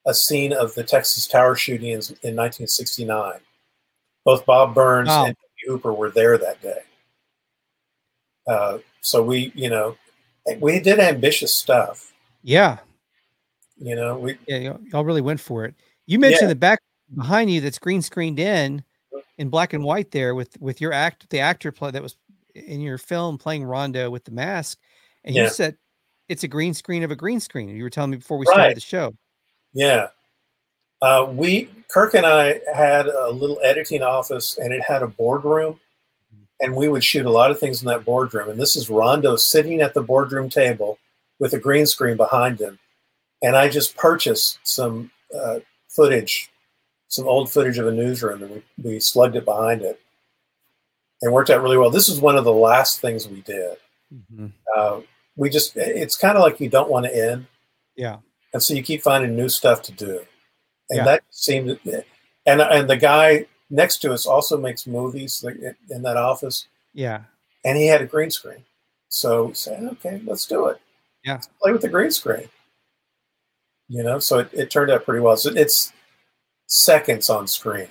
[0.07, 3.41] a scene of the Texas Tower shooting in, in 1969.
[4.27, 5.27] Both Bob Burns wow.
[5.27, 6.81] and Hooper were there that day.
[8.47, 9.97] Uh, so we, you know,
[10.59, 12.13] we did ambitious stuff.
[12.43, 12.79] Yeah.
[13.79, 15.75] You know, we yeah, y'all really went for it.
[16.07, 16.49] You mentioned yeah.
[16.49, 16.81] the back
[17.15, 18.83] behind you that's green screened in
[19.39, 22.17] in black and white there with with your act the actor play that was
[22.55, 24.79] in your film playing Rondo with the mask,
[25.25, 25.45] and yeah.
[25.45, 25.77] you said
[26.29, 27.69] it's a green screen of a green screen.
[27.69, 29.15] You were telling me before we started the show.
[29.75, 30.09] Yeah,
[31.03, 35.81] uh, we Kirk and I had a little editing office, and it had a boardroom,
[36.61, 38.51] and we would shoot a lot of things in that boardroom.
[38.51, 40.99] And this is Rondo sitting at the boardroom table
[41.39, 42.79] with a green screen behind him,
[43.43, 46.51] and I just purchased some uh, footage
[47.09, 50.01] some old footage of a newsroom and we, we slugged it behind it.
[51.23, 51.91] It worked out really well.
[51.91, 53.77] This is one of the last things we did.
[54.13, 54.47] Mm-hmm.
[54.77, 55.01] Uh,
[55.37, 57.47] we just, it's kind of like you don't want to end.
[57.97, 58.19] Yeah.
[58.53, 60.21] And so you keep finding new stuff to do.
[60.91, 61.05] And yeah.
[61.05, 61.79] that seemed,
[62.47, 65.45] and, and the guy next to us also makes movies
[65.91, 66.69] in that office.
[66.95, 67.23] Yeah.
[67.65, 68.65] And he had a green screen.
[69.09, 70.81] So said, okay, let's do it.
[71.25, 71.35] Yeah.
[71.35, 72.49] Let's play with the green screen.
[73.89, 75.37] You know, so it, it turned out pretty well.
[75.37, 75.93] So it's,
[76.69, 77.87] seconds on screen,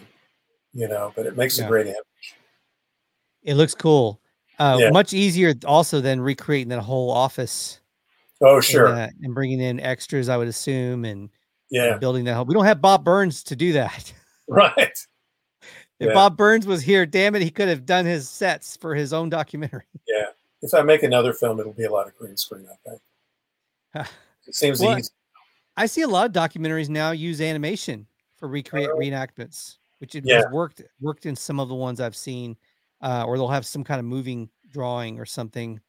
[0.74, 1.64] you know, but it makes yeah.
[1.64, 2.36] a great image.
[3.42, 4.20] It looks cool.
[4.60, 4.90] Uh, yeah.
[4.90, 7.80] Much easier also than recreating that whole office.
[8.42, 8.88] Oh, sure.
[8.88, 11.30] And, uh, and bringing in extras, I would assume, and
[11.70, 12.48] yeah, building that home.
[12.48, 14.14] We don't have Bob Burns to do that.
[14.48, 14.96] Right.
[16.00, 16.14] If yeah.
[16.14, 19.30] Bob Burns was here, damn it, he could have done his sets for his own
[19.30, 19.86] documentary.
[20.08, 20.28] Yeah.
[20.62, 23.02] If I make another film, it'll be a lot of green screen, I think.
[24.48, 25.10] it seems well, easy.
[25.78, 28.06] I see a lot of documentaries now use animation
[28.38, 30.36] for recreate uh, reenactments, which it yeah.
[30.36, 32.56] has worked worked in some of the ones I've seen,
[33.02, 35.80] uh, or they'll have some kind of moving drawing or something,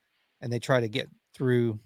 [0.41, 1.79] and they try to get through,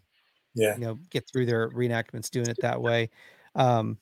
[0.55, 3.11] yeah, you know, get through their reenactments doing it that way.
[3.55, 3.99] Um,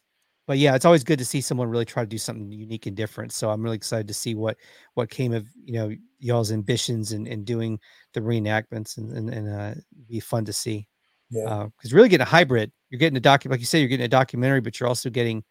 [0.49, 2.97] but yeah, it's always good to see someone really try to do something unique and
[2.97, 3.33] different.
[3.33, 4.57] So I'm really excited to see what
[4.95, 7.79] what came of you know y'all's ambitions and, and doing
[8.15, 9.75] the reenactments and and, and uh,
[10.09, 10.89] be fun to see.
[11.31, 13.89] Yeah, because uh, really getting a hybrid, you're getting a doc like you say, you're
[13.89, 15.45] getting a documentary, but you're also getting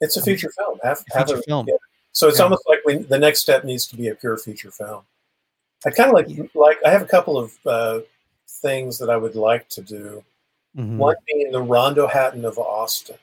[0.00, 0.78] it's a feature um, film.
[0.82, 1.66] Have, a feature have a, film.
[1.68, 1.74] Yeah.
[2.12, 2.44] So it's yeah.
[2.44, 5.02] almost like we, the next step needs to be a pure feature film.
[5.84, 6.44] I kind of like yeah.
[6.54, 8.00] like I have a couple of uh,
[8.48, 10.24] things that I would like to do.
[10.74, 10.96] Mm-hmm.
[10.96, 13.16] One being the Rondo Hatton of Austin.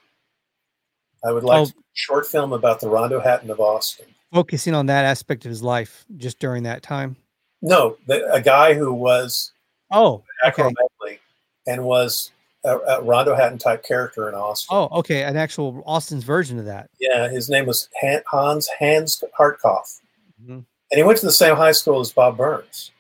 [1.26, 1.64] I would like oh.
[1.64, 4.06] a short film about the Rondo Hatton of Austin.
[4.32, 7.16] Focusing on that aspect of his life just during that time.
[7.62, 9.52] No, the, a guy who was
[9.92, 10.70] oh okay.
[11.66, 12.32] and was
[12.64, 14.76] a, a, Rondo Hatton type character in Austin.
[14.76, 16.90] Oh, okay, an actual Austin's version of that.
[17.00, 20.02] Yeah, his name was Hans Hans Hartkopf,
[20.42, 20.52] mm-hmm.
[20.52, 22.92] and he went to the same high school as Bob Burns.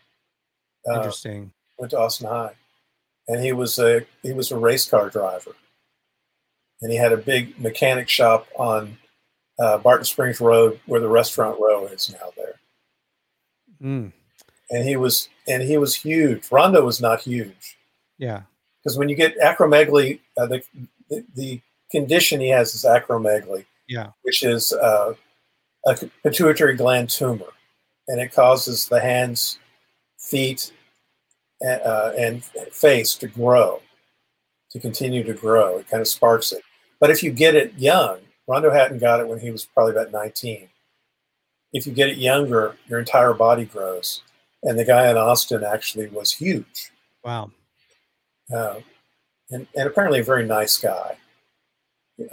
[0.87, 1.43] Uh, Interesting.
[1.43, 2.53] Uh, went to Austin High,
[3.27, 5.55] and he was a he was a race car driver
[6.81, 8.97] and he had a big mechanic shop on
[9.59, 12.59] uh, Barton Springs Road, where the restaurant row is now there.
[13.81, 14.11] Mm.
[14.71, 16.51] And he was and he was huge.
[16.51, 17.77] Rondo was not huge.
[18.17, 18.41] Yeah,
[18.83, 20.63] because when you get acromegaly, uh, the,
[21.09, 21.61] the, the
[21.91, 23.65] condition he has is acromegaly.
[23.87, 25.13] Yeah, which is uh,
[25.85, 27.53] a pituitary gland tumor,
[28.07, 29.59] and it causes the hands,
[30.17, 30.71] feet,
[31.65, 33.81] uh, and face to grow
[34.71, 35.77] to continue to grow.
[35.77, 36.61] It kind of sparks it.
[36.99, 40.11] But if you get it young, Rondo Hatton got it when he was probably about
[40.11, 40.69] 19.
[41.73, 44.21] If you get it younger, your entire body grows.
[44.63, 46.91] And the guy in Austin actually was huge.
[47.23, 47.51] Wow.
[48.53, 48.79] Uh,
[49.51, 51.17] and, and apparently a very nice guy.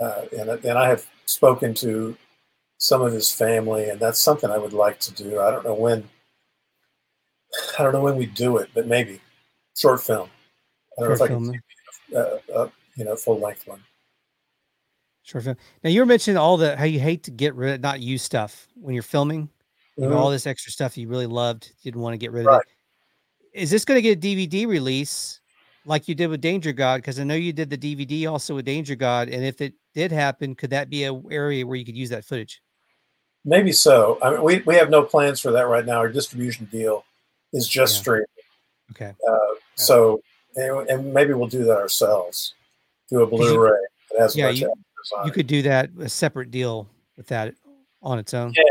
[0.01, 2.17] Uh, and, and I have spoken to
[2.79, 5.41] some of his family, and that's something I would like to do.
[5.41, 6.09] I don't know when.
[7.79, 9.21] I don't know when we do it, but maybe
[9.77, 10.29] short film.
[10.99, 11.51] I don't short know if film.
[11.51, 11.63] I can
[12.15, 13.83] uh, uh, you know, full length one.
[15.23, 15.57] Short film.
[15.85, 18.23] Now you were mentioning all the how you hate to get rid of not use
[18.23, 19.49] stuff when you're filming.
[19.99, 20.17] Mm-hmm.
[20.17, 22.57] all this extra stuff you really loved, you didn't want to get rid right.
[22.57, 23.61] of it.
[23.61, 25.41] Is this going to get a DVD release
[25.85, 27.03] like you did with Danger God?
[27.03, 30.11] Because I know you did the DVD also with Danger God, and if it did
[30.11, 32.63] happen, could that be a area where you could use that footage?
[33.45, 34.19] Maybe so.
[34.23, 35.99] I mean, we we have no plans for that right now.
[35.99, 37.05] Our distribution deal
[37.53, 38.01] is just yeah.
[38.01, 38.27] streaming.
[38.93, 39.13] Okay.
[39.29, 39.61] Uh, okay.
[39.75, 40.23] So
[40.57, 42.55] and, and, maybe we'll do that ourselves
[43.13, 43.77] do a Blu-ray.
[44.35, 44.73] yeah, you,
[45.25, 47.55] you could do that a separate deal with that
[48.03, 48.53] on its own.
[48.57, 48.63] Yeah,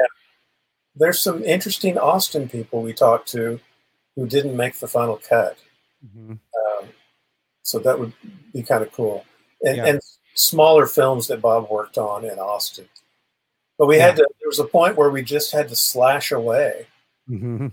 [0.96, 3.60] there's some interesting Austin people we talked to
[4.16, 5.58] who didn't make the final cut.
[6.06, 6.32] Mm-hmm.
[6.32, 6.90] Um,
[7.64, 8.14] so that would
[8.54, 9.26] be kind of cool.
[9.62, 9.86] And, yeah.
[9.86, 10.02] and,
[10.34, 12.88] smaller films that Bob worked on in Austin.
[13.78, 14.08] But we yeah.
[14.08, 16.88] had to, there was a point where we just had to slash away.
[17.30, 17.68] Mm-hmm.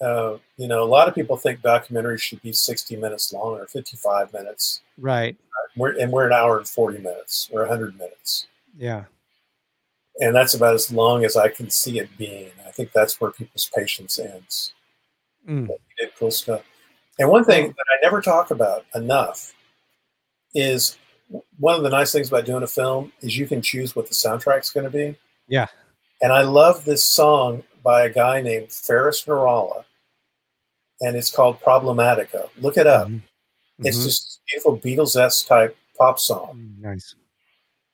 [0.00, 3.66] Uh, you know, a lot of people think documentaries should be 60 minutes long or
[3.66, 4.82] 55 minutes.
[4.98, 5.36] Right.
[5.40, 8.46] Uh, we're, and we're an hour and 40 minutes or 100 minutes.
[8.76, 9.04] Yeah.
[10.18, 12.50] And that's about as long as I can see it being.
[12.66, 14.72] I think that's where people's patience ends.
[15.48, 15.68] Mm.
[15.98, 16.62] did cool stuff.
[17.18, 19.54] And one thing that I never talk about enough
[20.54, 20.98] is
[21.58, 24.14] one of the nice things about doing a film is you can choose what the
[24.14, 25.16] soundtrack's going to be.
[25.48, 25.66] Yeah.
[26.20, 29.84] And I love this song by a guy named Faris Nourallah,
[31.00, 32.48] and it's called Problematica.
[32.58, 33.06] Look it up.
[33.06, 33.86] Mm-hmm.
[33.86, 34.06] It's mm-hmm.
[34.06, 36.58] just beautiful Beatles esque type pop song.
[36.58, 37.14] Mm, nice.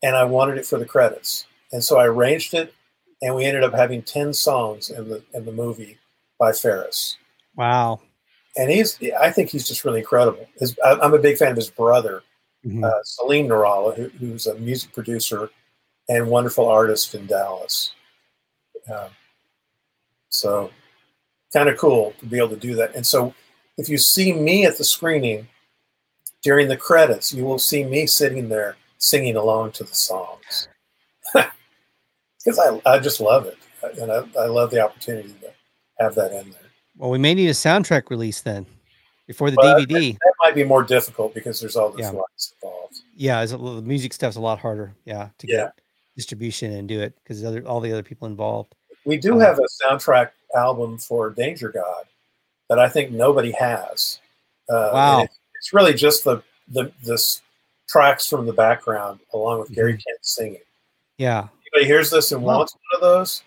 [0.02, 2.72] And I wanted it for the credits, and so I arranged it,
[3.20, 5.98] and we ended up having ten songs in the in the movie
[6.38, 7.18] by Ferris.
[7.54, 8.00] Wow.
[8.56, 10.46] And he's, I think he's just really incredible.
[10.58, 12.22] His, I'm a big fan of his brother,
[12.66, 12.84] mm-hmm.
[12.84, 15.48] uh, Salim Nourallah, who, who's a music producer
[16.08, 17.92] and wonderful artist in Dallas.
[18.92, 19.08] Uh,
[20.32, 20.70] so
[21.52, 22.94] kind of cool to be able to do that.
[22.96, 23.34] And so
[23.76, 25.46] if you see me at the screening
[26.42, 30.68] during the credits, you will see me sitting there singing along to the songs.
[32.44, 33.56] Because I, I just love it.
[34.00, 35.52] And I, I love the opportunity to
[36.00, 36.60] have that in there.
[36.96, 38.66] Well, we may need a soundtrack release then
[39.28, 39.86] before the DVD.
[40.14, 42.08] That, that, might be more difficult because there's all this yeah.
[42.08, 43.02] involved.
[43.14, 44.92] Yeah, the music stuff's a lot harder.
[45.04, 45.56] Yeah, to yeah.
[45.56, 45.74] get
[46.16, 48.74] distribution and do it because all the other people involved.
[49.04, 52.04] We do have a soundtrack album for Danger God
[52.68, 54.20] that I think nobody has.
[54.68, 55.28] Uh, wow!
[55.56, 57.42] it's really just the the this
[57.88, 59.98] tracks from the background along with Gary mm-hmm.
[59.98, 60.60] Kent singing.
[61.18, 61.48] Yeah.
[61.74, 63.42] Anybody hears this and wants one of those?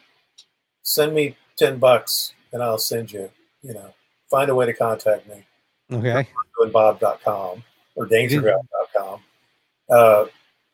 [0.83, 3.29] Send me ten bucks and I'll send you.
[3.61, 3.93] You know,
[4.29, 5.43] find a way to contact me.
[5.91, 6.27] Okay.
[6.71, 7.63] Bob.com
[7.95, 9.19] or dangergod.com.
[9.89, 10.25] Uh,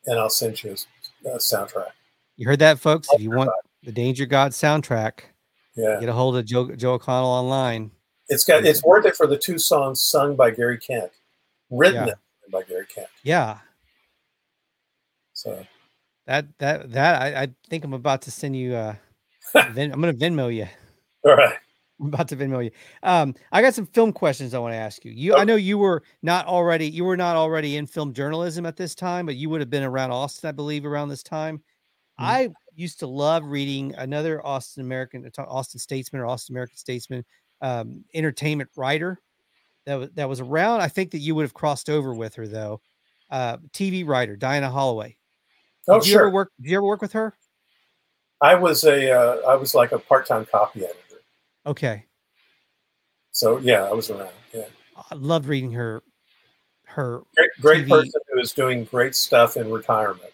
[0.06, 0.76] and I'll send you
[1.26, 1.90] a, a soundtrack.
[2.36, 3.08] You heard that, folks?
[3.12, 3.50] If you want
[3.82, 5.20] the Danger God soundtrack.
[5.74, 5.98] Yeah.
[6.00, 7.90] Get a hold of Joe Joe O'Connell online.
[8.28, 11.10] It's got it's worth it for the two songs sung by Gary Kent,
[11.70, 12.14] written yeah.
[12.50, 13.08] by Gary Kent.
[13.22, 13.58] Yeah.
[15.32, 15.66] So
[16.26, 18.74] That that that I, I think I'm about to send you.
[18.74, 18.94] Uh,
[19.72, 20.68] Vin, I'm gonna Venmo you.
[21.24, 21.58] All right.
[22.00, 22.70] I'm about to Venmo you.
[23.02, 25.12] Um, I got some film questions I want to ask you.
[25.12, 25.42] You, okay.
[25.42, 28.94] I know you were not already, you were not already in film journalism at this
[28.96, 31.58] time, but you would have been around Austin, I believe, around this time.
[31.58, 32.24] Mm-hmm.
[32.24, 37.24] I used to love reading another Austin American, Austin Statesman or Austin American Statesman,
[37.60, 39.20] um, entertainment writer
[39.86, 40.80] that was that was around.
[40.80, 42.80] I think that you would have crossed over with her though.
[43.30, 45.16] Uh, TV writer Diana Holloway.
[45.88, 46.22] Oh, did you sure.
[46.22, 47.34] Ever work, did you ever work with her?
[48.40, 50.98] I was a uh, I was like a part time copy editor.
[51.66, 52.04] Okay.
[53.32, 54.30] So yeah, I was around.
[54.52, 54.64] Yeah.
[55.10, 56.02] I loved reading her.
[56.84, 60.32] Her great, great person who is doing great stuff in retirement.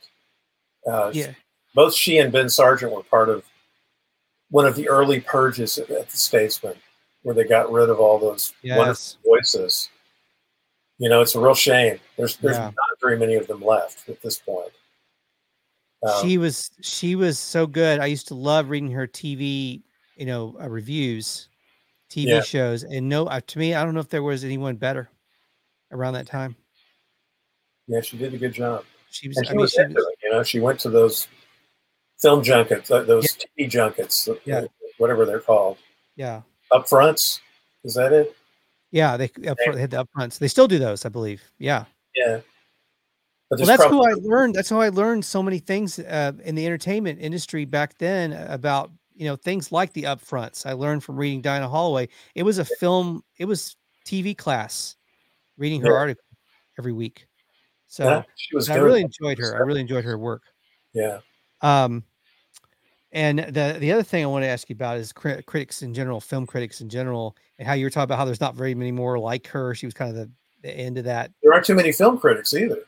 [0.84, 1.32] Uh, yeah.
[1.74, 3.44] Both she and Ben Sargent were part of
[4.50, 6.74] one of the early purges at, the Statesman,
[7.22, 8.78] where they got rid of all those yes.
[8.78, 9.90] wonderful voices.
[10.98, 12.00] You know, it's a real shame.
[12.16, 12.64] There's there's yeah.
[12.64, 14.72] not very many of them left at this point.
[16.02, 18.00] Um, she was she was so good.
[18.00, 19.82] I used to love reading her TV,
[20.16, 21.48] you know, uh, reviews,
[22.10, 22.40] TV yeah.
[22.40, 25.08] shows, and no, uh, to me, I don't know if there was anyone better
[25.92, 26.56] around that time.
[27.86, 28.84] Yeah, she did a good job.
[29.10, 29.38] She was.
[29.38, 30.18] And she I mean, was she into it.
[30.22, 31.26] You know, she went to those
[32.20, 33.66] film junkets, uh, those yeah.
[33.66, 34.64] TV junkets, yeah.
[34.98, 35.78] whatever they're called.
[36.16, 36.42] Yeah.
[36.72, 37.40] Upfronts.
[37.84, 38.36] Is that it?
[38.90, 40.38] Yeah, they, up, they had the upfronts.
[40.38, 41.42] They still do those, I believe.
[41.58, 41.84] Yeah.
[42.14, 42.40] Yeah.
[43.50, 44.54] Well, that's probably- who I learned.
[44.54, 48.90] That's how I learned so many things uh, in the entertainment industry back then about
[49.14, 50.66] you know things like the upfronts.
[50.66, 52.08] I learned from reading Diana Holloway.
[52.34, 53.24] It was a film.
[53.38, 53.74] It was
[54.06, 54.96] TV class,
[55.56, 55.96] reading her yeah.
[55.96, 56.24] article
[56.78, 57.26] every week.
[57.86, 59.56] So yeah, she was I really enjoyed her.
[59.56, 60.42] I really enjoyed her work.
[60.92, 61.20] Yeah.
[61.60, 62.04] Um,
[63.12, 65.94] and the the other thing I want to ask you about is crit- critics in
[65.94, 68.74] general, film critics in general, and how you were talking about how there's not very
[68.74, 69.74] many more like her.
[69.74, 70.30] She was kind of the,
[70.62, 71.30] the end of that.
[71.42, 72.78] There aren't too many film critics either.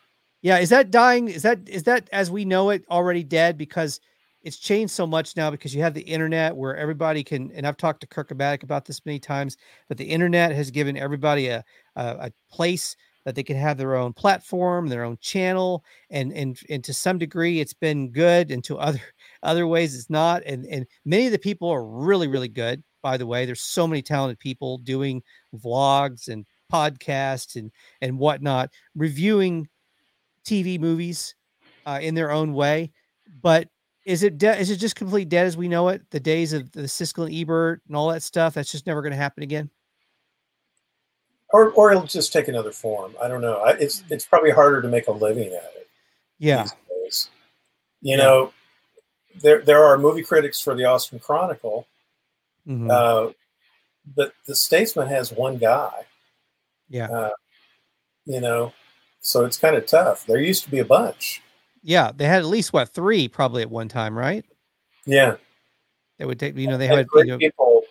[0.43, 1.29] Yeah, is that dying?
[1.29, 3.57] Is that is that as we know it already dead?
[3.57, 4.01] Because
[4.43, 7.51] it's changed so much now because you have the internet where everybody can.
[7.53, 9.57] And I've talked to Kirk Abatic about this many times,
[9.89, 11.65] but the internet has given everybody a
[11.97, 12.95] a, a place
[13.25, 17.19] that they can have their own platform, their own channel, and and and to some
[17.19, 19.01] degree it's been good, and to other
[19.43, 20.43] other ways it's not.
[20.45, 22.83] And and many of the people are really really good.
[23.03, 25.23] By the way, there's so many talented people doing
[25.55, 29.69] vlogs and podcasts and and whatnot, reviewing
[30.45, 31.35] TV movies
[31.87, 32.93] uh, in their own way.
[33.43, 33.69] But
[34.05, 36.03] is it de- is it just completely dead as we know it?
[36.11, 39.13] The days of the Siskel and Ebert and all that stuff that's just never going
[39.13, 39.71] to happen again.
[41.53, 43.15] Or or it'll just take another form.
[43.23, 43.65] I don't know.
[43.67, 45.89] It's it's probably harder to make a living at it.
[46.39, 46.67] Yeah.
[48.03, 48.17] You yeah.
[48.17, 48.53] know,
[49.43, 51.87] there there are movie critics for the Austin Chronicle,
[52.67, 52.91] mm-hmm.
[52.91, 53.33] uh,
[54.17, 56.07] but the Statesman has one guy.
[56.89, 57.11] Yeah.
[57.11, 57.31] Uh,
[58.25, 58.73] you know,
[59.21, 60.27] so it's kind of tough.
[60.27, 61.43] There used to be a bunch.
[61.83, 64.45] Yeah, they had at least what three probably at one time, right?
[65.07, 65.37] Yeah.
[66.19, 67.83] They would take, you know, they had great you know, people,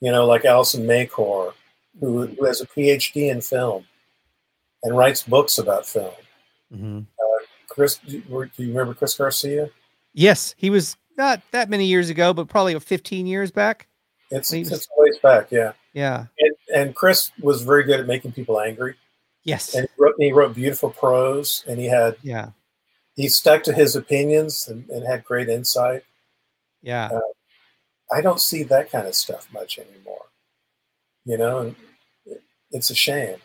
[0.00, 1.52] you know, like Alison Macor,
[2.00, 3.84] who, who has a PhD in film
[4.82, 6.12] and writes books about film.
[6.72, 6.98] Mm-hmm.
[6.98, 9.70] Uh, Chris, do you, do you remember Chris Garcia?
[10.12, 13.88] Yes, he was not that many years ago, but probably 15 years back.
[14.30, 15.72] It's, it's ways back, yeah.
[15.92, 16.26] Yeah.
[16.38, 18.96] And, and Chris was very good at making people angry.
[19.44, 19.74] Yes.
[19.74, 22.50] And he wrote, he wrote beautiful prose and he had, yeah,
[23.14, 26.02] he stuck to his opinions and, and had great insight.
[26.82, 27.10] Yeah.
[27.12, 27.20] Uh,
[28.12, 30.26] I don't see that kind of stuff much anymore,
[31.24, 31.76] you know, and
[32.70, 33.36] it's a shame.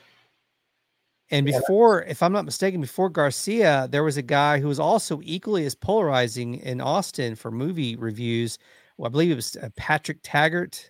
[1.32, 5.22] And before, if I'm not mistaken, before Garcia, there was a guy who was also
[5.24, 8.58] equally as polarizing in Austin for movie reviews.
[8.98, 10.90] Well, I believe it was uh, Patrick Taggart.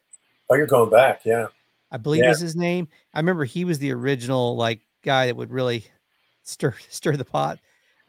[0.49, 1.47] Oh, you're going back, yeah.
[1.91, 2.29] I believe Yeah.
[2.29, 2.87] was his name.
[3.13, 5.85] I remember he was the original like guy that would really
[6.43, 7.59] stir stir the pot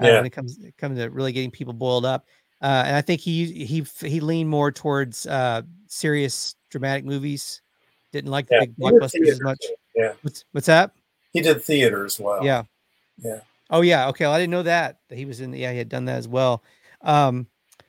[0.01, 0.15] uh, Yeah.
[0.19, 2.27] when it comes it comes to really getting people boiled up.
[2.63, 7.61] Uh, and I think he he he leaned more towards uh, serious dramatic movies.
[8.13, 8.61] Didn't like the Yeah.
[8.61, 9.65] big blockbusters as much.
[9.95, 10.13] Yeah.
[10.23, 10.93] What's what's that?
[11.33, 12.45] He did theater as well.
[12.45, 12.65] Yeah.
[13.19, 13.41] Yeah.
[13.71, 14.09] Oh yeah.
[14.09, 14.25] Okay.
[14.25, 15.53] Well, I didn't know that that he was in.
[15.53, 16.63] Yeah, he had done that as well.
[17.03, 17.47] Um,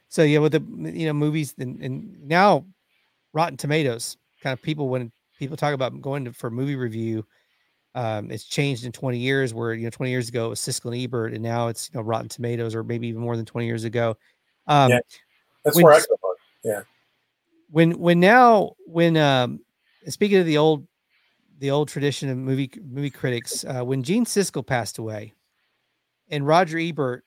[0.10, 0.62] so yeah, with the
[0.94, 2.66] you know movies and, and now
[3.34, 7.26] Rotten Tomatoes kind of people when people talk about going to, for movie review,
[7.96, 9.54] um, it's changed in 20 years.
[9.54, 12.00] Where you know 20 years ago it was Siskel and Ebert, and now it's you
[12.00, 14.18] know Rotten Tomatoes, or maybe even more than 20 years ago.
[14.68, 15.00] Um, Yeah.
[15.64, 16.36] That's When- where I go.
[16.64, 16.82] Yeah.
[17.72, 19.62] when when now when um
[20.08, 20.88] speaking of the old
[21.60, 25.34] the old tradition of movie movie critics uh when gene siskel passed away
[26.30, 27.24] and roger ebert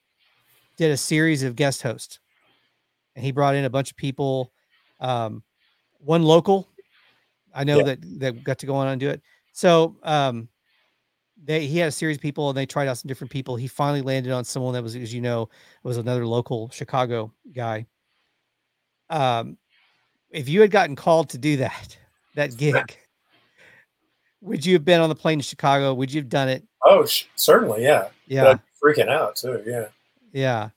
[0.77, 2.19] did a series of guest hosts
[3.15, 4.53] and he brought in a bunch of people
[5.01, 5.43] um
[5.99, 6.69] one local
[7.55, 7.83] i know Yeah.
[7.85, 9.23] that that got to go on and do it
[9.53, 10.49] so um
[11.43, 13.57] they he had a series of people and they tried out some different people.
[13.57, 15.51] He finally landed on someone that was, as you know,
[15.83, 17.87] was another local Chicago guy.
[19.11, 19.59] Um,
[20.31, 21.99] if you had gotten called to do that,
[22.35, 22.97] that gig,
[24.41, 25.95] would you have been on the plane to Chicago?
[25.95, 26.63] Would you have done it?
[26.85, 28.09] Oh, sh- certainly, yeah.
[28.27, 29.63] Yeah, freaking out too.
[29.67, 29.87] Yeah,
[30.33, 30.71] yeah.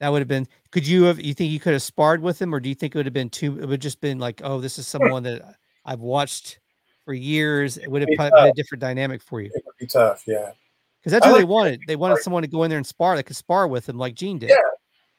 [0.00, 0.46] That would have been.
[0.70, 1.20] Could you have?
[1.20, 3.12] You think you could have sparred with him, or do you think it would have
[3.12, 3.58] been too?
[3.60, 6.60] It would just been like, oh, this is someone that I've watched
[7.04, 7.78] for years.
[7.78, 9.50] It would have been a different dynamic for you.
[9.52, 10.52] It would be tough, yeah.
[11.00, 11.80] Because that's what like, they wanted.
[11.88, 13.16] They wanted someone to go in there and spar.
[13.16, 14.50] They could spar with him like Gene did.
[14.50, 14.56] Yeah,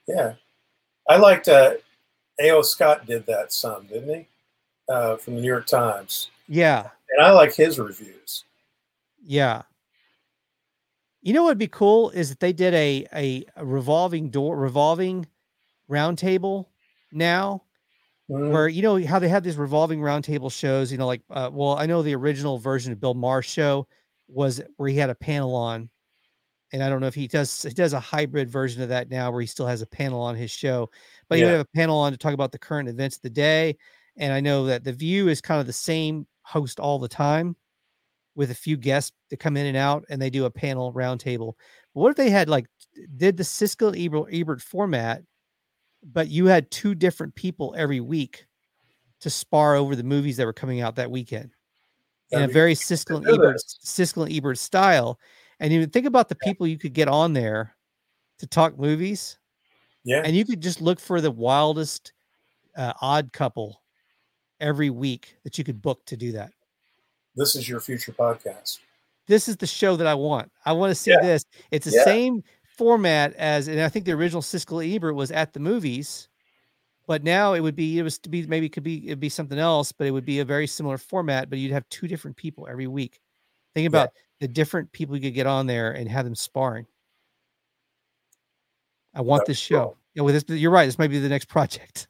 [0.07, 0.33] yeah.
[1.09, 1.47] I liked.
[1.49, 1.73] Uh,
[2.41, 2.61] A.O.
[2.61, 4.27] Scott did that some, didn't he?
[4.89, 6.31] Uh, from the New York Times.
[6.47, 6.89] Yeah.
[7.11, 8.45] And I like his reviews.
[9.23, 9.61] Yeah.
[11.21, 14.55] You know what would be cool is that they did a, a, a revolving door,
[14.55, 15.27] revolving
[15.89, 16.65] roundtable
[17.11, 17.63] now
[18.29, 18.51] mm-hmm.
[18.51, 20.91] where you know how they have these revolving roundtable shows.
[20.91, 23.87] You know, like uh, well, I know the original version of Bill Maher's show
[24.27, 25.89] was where he had a panel on,
[26.71, 29.31] and I don't know if he does he does a hybrid version of that now
[29.31, 30.89] where he still has a panel on his show,
[31.27, 31.45] but yeah.
[31.45, 33.77] he would have a panel on to talk about the current events of the day.
[34.19, 37.55] And I know that the View is kind of the same host all the time
[38.35, 41.53] with a few guests that come in and out, and they do a panel roundtable.
[41.93, 42.67] But what if they had like
[43.17, 45.23] did the Siskel Ebert, Ebert format
[46.03, 48.45] but you had two different people every week
[49.21, 51.51] to spar over the movies that were coming out that weekend
[52.31, 55.19] in a very Siskel and Ebert, Siskel and Ebert style.
[55.59, 57.75] And you think about the people you could get on there
[58.37, 59.37] to talk movies.
[60.05, 60.21] Yeah.
[60.23, 62.13] And you could just look for the wildest
[62.77, 63.81] uh, odd couple
[64.59, 66.51] every week that you could book to do that.
[67.35, 68.79] This is your future podcast.
[69.27, 70.51] This is the show that I want.
[70.65, 71.21] I want to see yeah.
[71.21, 71.45] this.
[71.71, 72.03] It's the yeah.
[72.03, 72.43] same
[72.77, 76.27] format as, and I think the original Siskel Ebert was at the movies,
[77.07, 79.29] but now it would be, it was to be, maybe it could be, it'd be
[79.29, 82.37] something else, but it would be a very similar format, but you'd have two different
[82.37, 83.19] people every week.
[83.73, 84.21] Think about yeah.
[84.41, 86.85] the different people you could get on there and have them sparring.
[89.13, 89.83] I want That's this show.
[89.83, 89.97] Cool.
[90.15, 90.85] Yeah, with this, you're right.
[90.85, 92.08] This might be the next project.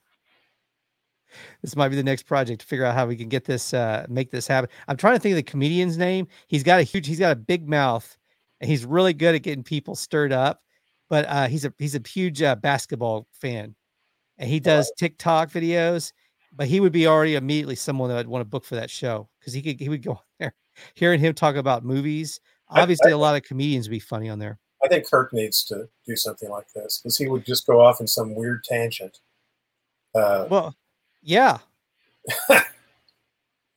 [1.61, 4.05] This might be the next project to figure out how we can get this, uh,
[4.09, 4.69] make this happen.
[4.87, 6.27] I'm trying to think of the comedian's name.
[6.47, 8.17] He's got a huge, he's got a big mouth
[8.61, 10.63] and he's really good at getting people stirred up.
[11.09, 13.75] But uh, he's a he's a huge uh, basketball fan,
[14.37, 16.13] and he does TikTok videos.
[16.55, 19.27] But he would be already immediately someone that I'd want to book for that show
[19.39, 20.53] because he could he would go there.
[20.93, 22.39] Hearing him talk about movies,
[22.69, 24.59] obviously I, I, a lot of comedians would be funny on there.
[24.83, 27.99] I think Kirk needs to do something like this because he would just go off
[27.99, 29.19] in some weird tangent.
[30.15, 30.75] Uh, well,
[31.21, 31.57] yeah.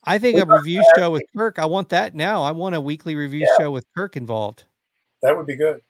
[0.05, 1.59] I think a review show with Kirk.
[1.59, 2.43] I want that now.
[2.43, 3.65] I want a weekly review yeah.
[3.65, 4.65] show with Kirk involved.
[5.23, 5.81] That would be good.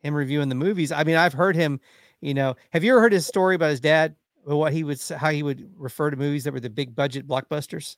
[0.00, 0.92] Him reviewing the movies.
[0.92, 1.78] I mean, I've heard him.
[2.22, 4.14] You know, have you ever heard his story about his dad?
[4.44, 7.96] What he would how he would refer to movies that were the big budget blockbusters?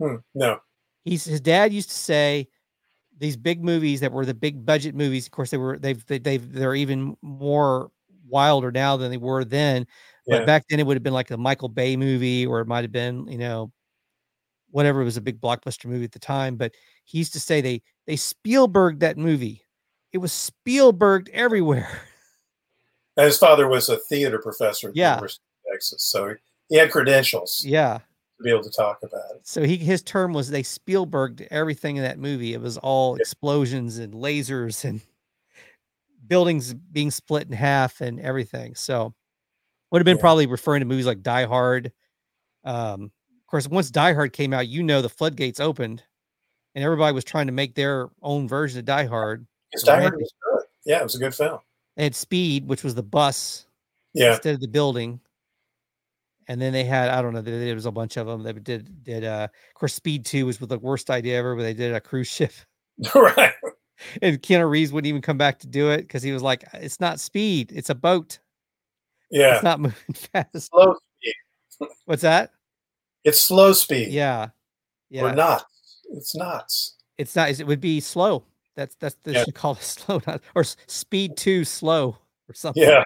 [0.00, 0.60] Hmm, no.
[1.04, 2.48] He's his dad used to say
[3.18, 5.26] these big movies that were the big budget movies.
[5.26, 7.90] Of course, they were they've they, they've they're even more
[8.26, 9.86] wilder now than they were then.
[10.26, 10.44] But yeah.
[10.46, 12.92] back then, it would have been like a Michael Bay movie, or it might have
[12.92, 13.72] been you know
[14.70, 16.56] whatever it was a big blockbuster movie at the time.
[16.56, 16.72] But
[17.04, 19.64] he used to say they they Spielberg that movie
[20.14, 22.00] it was Spielberg everywhere.
[23.16, 25.10] And his father was a theater professor at yeah.
[25.10, 26.34] the University of Texas, so
[26.68, 27.62] he had credentials.
[27.64, 27.98] Yeah,
[28.38, 29.46] to be able to talk about it.
[29.46, 32.54] So he his term was they Spielberged everything in that movie.
[32.54, 33.20] It was all yeah.
[33.20, 35.00] explosions and lasers and
[36.26, 38.74] buildings being split in half and everything.
[38.74, 39.14] So
[39.94, 40.22] would have been yeah.
[40.22, 41.92] probably referring to movies like Die Hard.
[42.64, 46.02] Um, of course, once Die Hard came out, you know the floodgates opened,
[46.74, 49.46] and everybody was trying to make their own version of Die Hard.
[49.84, 50.64] Die Hard was good.
[50.84, 51.60] Yeah, it was a good film.
[51.96, 53.66] They had Speed, which was the bus,
[54.14, 55.20] yeah, instead of the building.
[56.48, 58.42] And then they had I don't know there was a bunch of them.
[58.42, 61.62] They did did uh of course Speed Two was with the worst idea ever, but
[61.62, 62.52] they did a cruise ship.
[63.14, 63.52] right.
[64.22, 66.98] And Keanu Reeves wouldn't even come back to do it because he was like, "It's
[66.98, 68.40] not speed; it's a boat.
[69.34, 70.70] Yeah, it's not moving fast.
[70.70, 71.88] Slow speed.
[72.04, 72.52] What's that?
[73.24, 74.12] It's slow speed.
[74.12, 74.50] Yeah,
[75.10, 75.24] yeah.
[75.24, 75.64] Or not.
[76.12, 76.66] It's not.
[77.18, 77.50] It's not.
[77.50, 78.44] It would be slow.
[78.76, 79.42] That's that's they yeah.
[79.44, 82.16] should call it slow not or speed two slow
[82.48, 82.84] or something.
[82.84, 83.02] Yeah,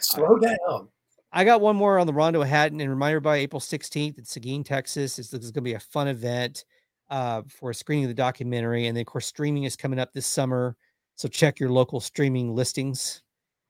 [0.00, 0.88] slow down.
[1.32, 4.64] I got one more on the Rondo Hatton and reminder by April 16th in Seguin,
[4.64, 5.18] Texas.
[5.18, 6.66] It's, it's going to be a fun event
[7.08, 8.86] uh, for a screening of the documentary.
[8.86, 10.76] And then, of course, streaming is coming up this summer.
[11.14, 13.22] So check your local streaming listings.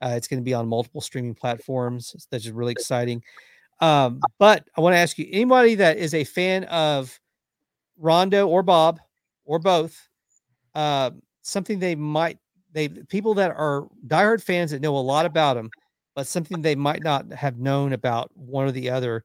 [0.02, 2.26] Uh, it's going to be on multiple streaming platforms.
[2.30, 3.22] That's just really exciting.
[3.80, 7.18] Um, but I want to ask you anybody that is a fan of
[7.98, 9.00] Rondo or Bob
[9.44, 10.08] or both,
[10.74, 11.10] uh,
[11.42, 12.38] something they might
[12.72, 15.70] they people that are diehard fans that know a lot about them,
[16.14, 19.24] but something they might not have known about one or the other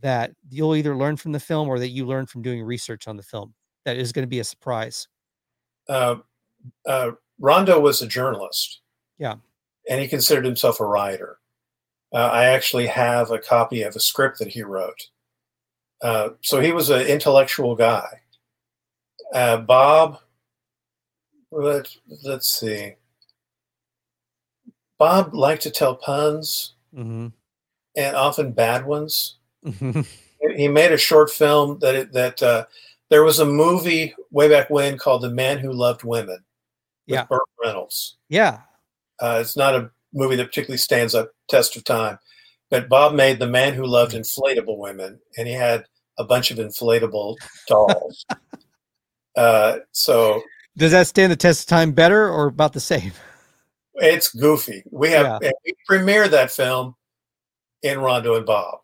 [0.00, 3.16] that you'll either learn from the film or that you learn from doing research on
[3.16, 5.08] the film that is going to be a surprise.
[5.88, 6.16] Uh,
[6.86, 8.80] uh, Rondo was a journalist.
[9.18, 9.36] Yeah.
[9.88, 11.38] And he considered himself a writer.
[12.12, 15.08] Uh, I actually have a copy of a script that he wrote.
[16.02, 18.20] Uh, so he was an intellectual guy.
[19.34, 20.18] Uh, Bob,
[21.50, 21.88] let,
[22.22, 22.94] let's see.
[24.98, 27.28] Bob liked to tell puns Mm-hmm.
[27.96, 29.36] and often bad ones.
[29.64, 30.00] Mm-hmm.
[30.56, 32.64] He made a short film that it, that uh,
[33.10, 36.38] there was a movie way back when called The Man Who Loved Women
[37.08, 37.24] with Yeah.
[37.24, 38.18] Burt Reynolds.
[38.28, 38.60] Yeah.
[39.20, 42.18] Uh, it's not a movie that particularly stands up test of time,
[42.70, 45.84] but Bob made The Man Who Loved Inflatable Women, and he had
[46.18, 47.36] a bunch of inflatable
[47.66, 48.24] dolls.
[49.36, 50.42] uh, so
[50.76, 53.12] Does that stand the test of time better or about the same?
[54.00, 54.82] it's goofy.
[54.92, 55.50] We have Yeah.
[55.64, 56.94] we premiered that film
[57.82, 58.78] in Rondo and Bob.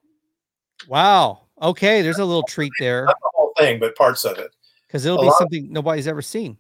[0.89, 1.43] Wow.
[1.63, 2.03] Okay.
[2.03, 4.51] There's a little treat there Not the whole thing, but parts of it.
[4.89, 6.59] because it'll A be something nobody's ever seen.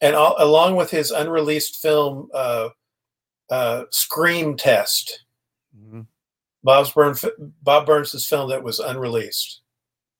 [0.00, 2.70] and al- along with his unreleased film uh,
[3.50, 5.24] uh, Scream Test,
[5.76, 6.06] Mhm.
[6.62, 7.14] Bob's Burn,
[7.62, 9.60] Bob Burns' film that was unreleased.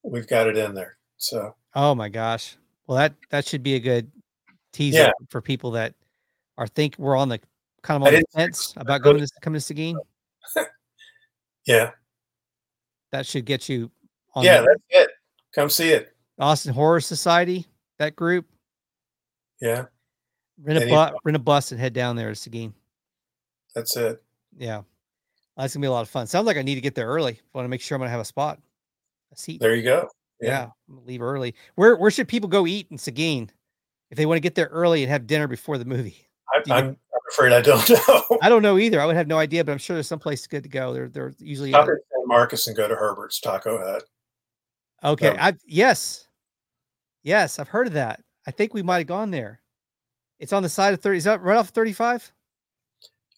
[0.02, 0.96] We've got it in there.
[1.16, 2.56] So Oh my gosh.
[2.86, 4.10] Well, that that should be a good
[4.72, 5.10] teaser Yeah.
[5.28, 5.94] for people that
[6.58, 7.40] are think we're on the
[7.82, 9.96] kind of on the fence about going to coming to Seguin.
[11.66, 11.92] yeah,
[13.12, 13.90] That should get you
[14.34, 15.10] on yeah, the that's it.
[15.54, 16.14] Come see it.
[16.38, 17.66] Austin Horror Society.
[17.98, 18.46] That group.
[19.60, 19.86] Yeah,
[20.62, 22.72] Rent a, bu- rent a bus and head down there to Seguin.
[23.74, 24.22] That's it.
[24.56, 24.82] Yeah.
[25.56, 26.26] Oh, that's gonna be a lot of fun.
[26.26, 27.32] Sounds like I need to get there early.
[27.32, 28.58] I want to make sure I'm gonna have a spot,
[29.32, 29.60] a seat.
[29.60, 30.08] There you go.
[30.40, 31.54] Yeah, I'm leave early.
[31.74, 33.50] Where where should people go eat in Seguin
[34.10, 36.26] if they want to get there early and have dinner before the movie?
[36.52, 36.96] I, I'm, I'm
[37.30, 38.38] afraid I don't know.
[38.40, 39.00] I don't know either.
[39.00, 40.94] I would have no idea, but I'm sure there's some place good to go.
[40.94, 44.04] They're they're usually Stop at San Marcos and go to Herbert's Taco Hut.
[45.04, 45.36] okay.
[45.38, 46.26] I yes,
[47.22, 48.22] yes, I've heard of that.
[48.46, 49.60] I think we might have gone there.
[50.38, 51.18] It's on the side of thirty.
[51.18, 52.32] Is that right off thirty five?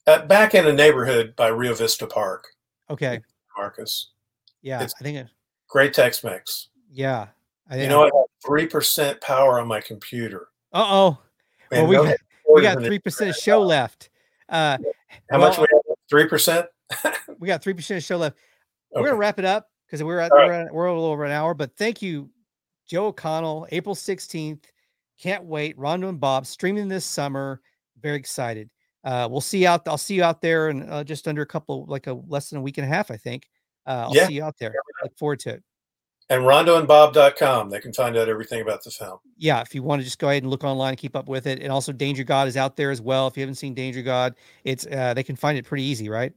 [0.07, 2.49] Uh, back in the neighborhood by Rio Vista Park,
[2.91, 3.21] Okay.
[3.57, 4.11] Marcus.
[4.61, 5.19] Yeah, It's- I think.
[5.19, 5.29] it-
[5.69, 6.69] Great Tex-Mex.
[6.91, 7.29] Yeah.
[7.71, 8.13] I You know, I have
[8.45, 10.49] three percent power on my computer.
[10.73, 11.19] Uh oh.
[11.71, 12.17] Well, we no got,
[12.55, 14.11] we got three percent show left.
[14.49, 14.77] Uh,
[15.31, 15.97] How much we have?
[16.11, 16.67] Three percent.
[17.39, 18.37] we got three percent of show left.
[18.91, 19.09] We're Okay.
[19.11, 20.47] gonna wrap it up because we're at right.
[20.47, 21.55] we're, at, we're a little over an hour.
[21.55, 22.29] But thank you,
[22.87, 24.71] Joe O'Connell, April sixteenth.
[25.19, 25.79] Can't wait.
[25.79, 27.63] Rondo and Bob streaming this summer.
[28.03, 28.69] Very excited.
[29.05, 29.87] Uh, we'll see you out.
[29.89, 32.59] I'll see you out there in uh, just under a couple, like a less than
[32.59, 33.49] a week and a half, I think.
[33.87, 34.27] Uh, I'll Yeah.
[34.29, 34.73] see you out there.
[35.03, 35.63] Look forward to it.
[36.31, 37.69] And rondoandbob.com.
[37.71, 39.19] They can find out everything about the film.
[39.37, 41.47] Yeah, if you want to just go ahead and look online and keep up with
[41.47, 43.27] it, and also Danger God is out there as well.
[43.27, 44.35] If you haven't seen Danger God,
[44.65, 46.33] it's uh, they can find it pretty easy, right?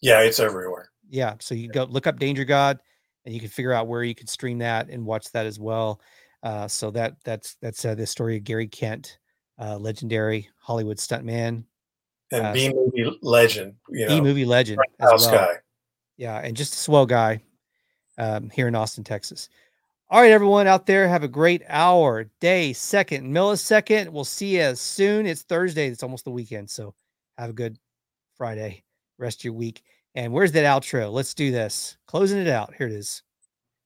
[0.00, 0.90] Yeah, it's everywhere.
[1.10, 2.78] yeah so you go look up danger god
[3.24, 6.00] and you can figure out where you can stream that and watch that as well
[6.42, 9.18] uh, so that that's that's uh, the story of gary kent
[9.58, 11.64] uh, legendary hollywood stuntman
[12.32, 13.74] And Uh, B movie legend.
[13.88, 15.46] You know, movie legend house as well.
[15.46, 15.54] guy.
[16.16, 17.40] yeah and just a swell guy
[18.18, 19.48] um, here in austin texas.
[20.10, 24.08] All right everyone out there have a great hour day second millisecond.
[24.10, 25.26] We'll see you as soon.
[25.26, 25.88] It's thursday.
[25.88, 26.94] It's almost the weekend so
[27.38, 27.78] have a good
[28.36, 28.84] friday
[29.18, 29.82] rest of your week.
[30.14, 31.12] And where's that outro?
[31.12, 31.96] Let's do this.
[32.06, 32.74] Closing it out.
[32.76, 33.22] Here it is.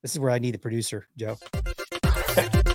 [0.02, 1.36] This is where i need the producer joe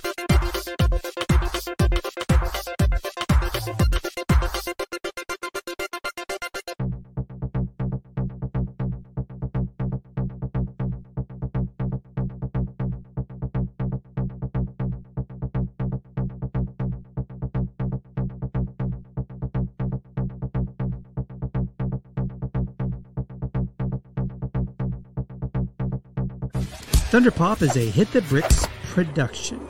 [27.18, 29.67] Thunder Pop is a Hit the Bricks production.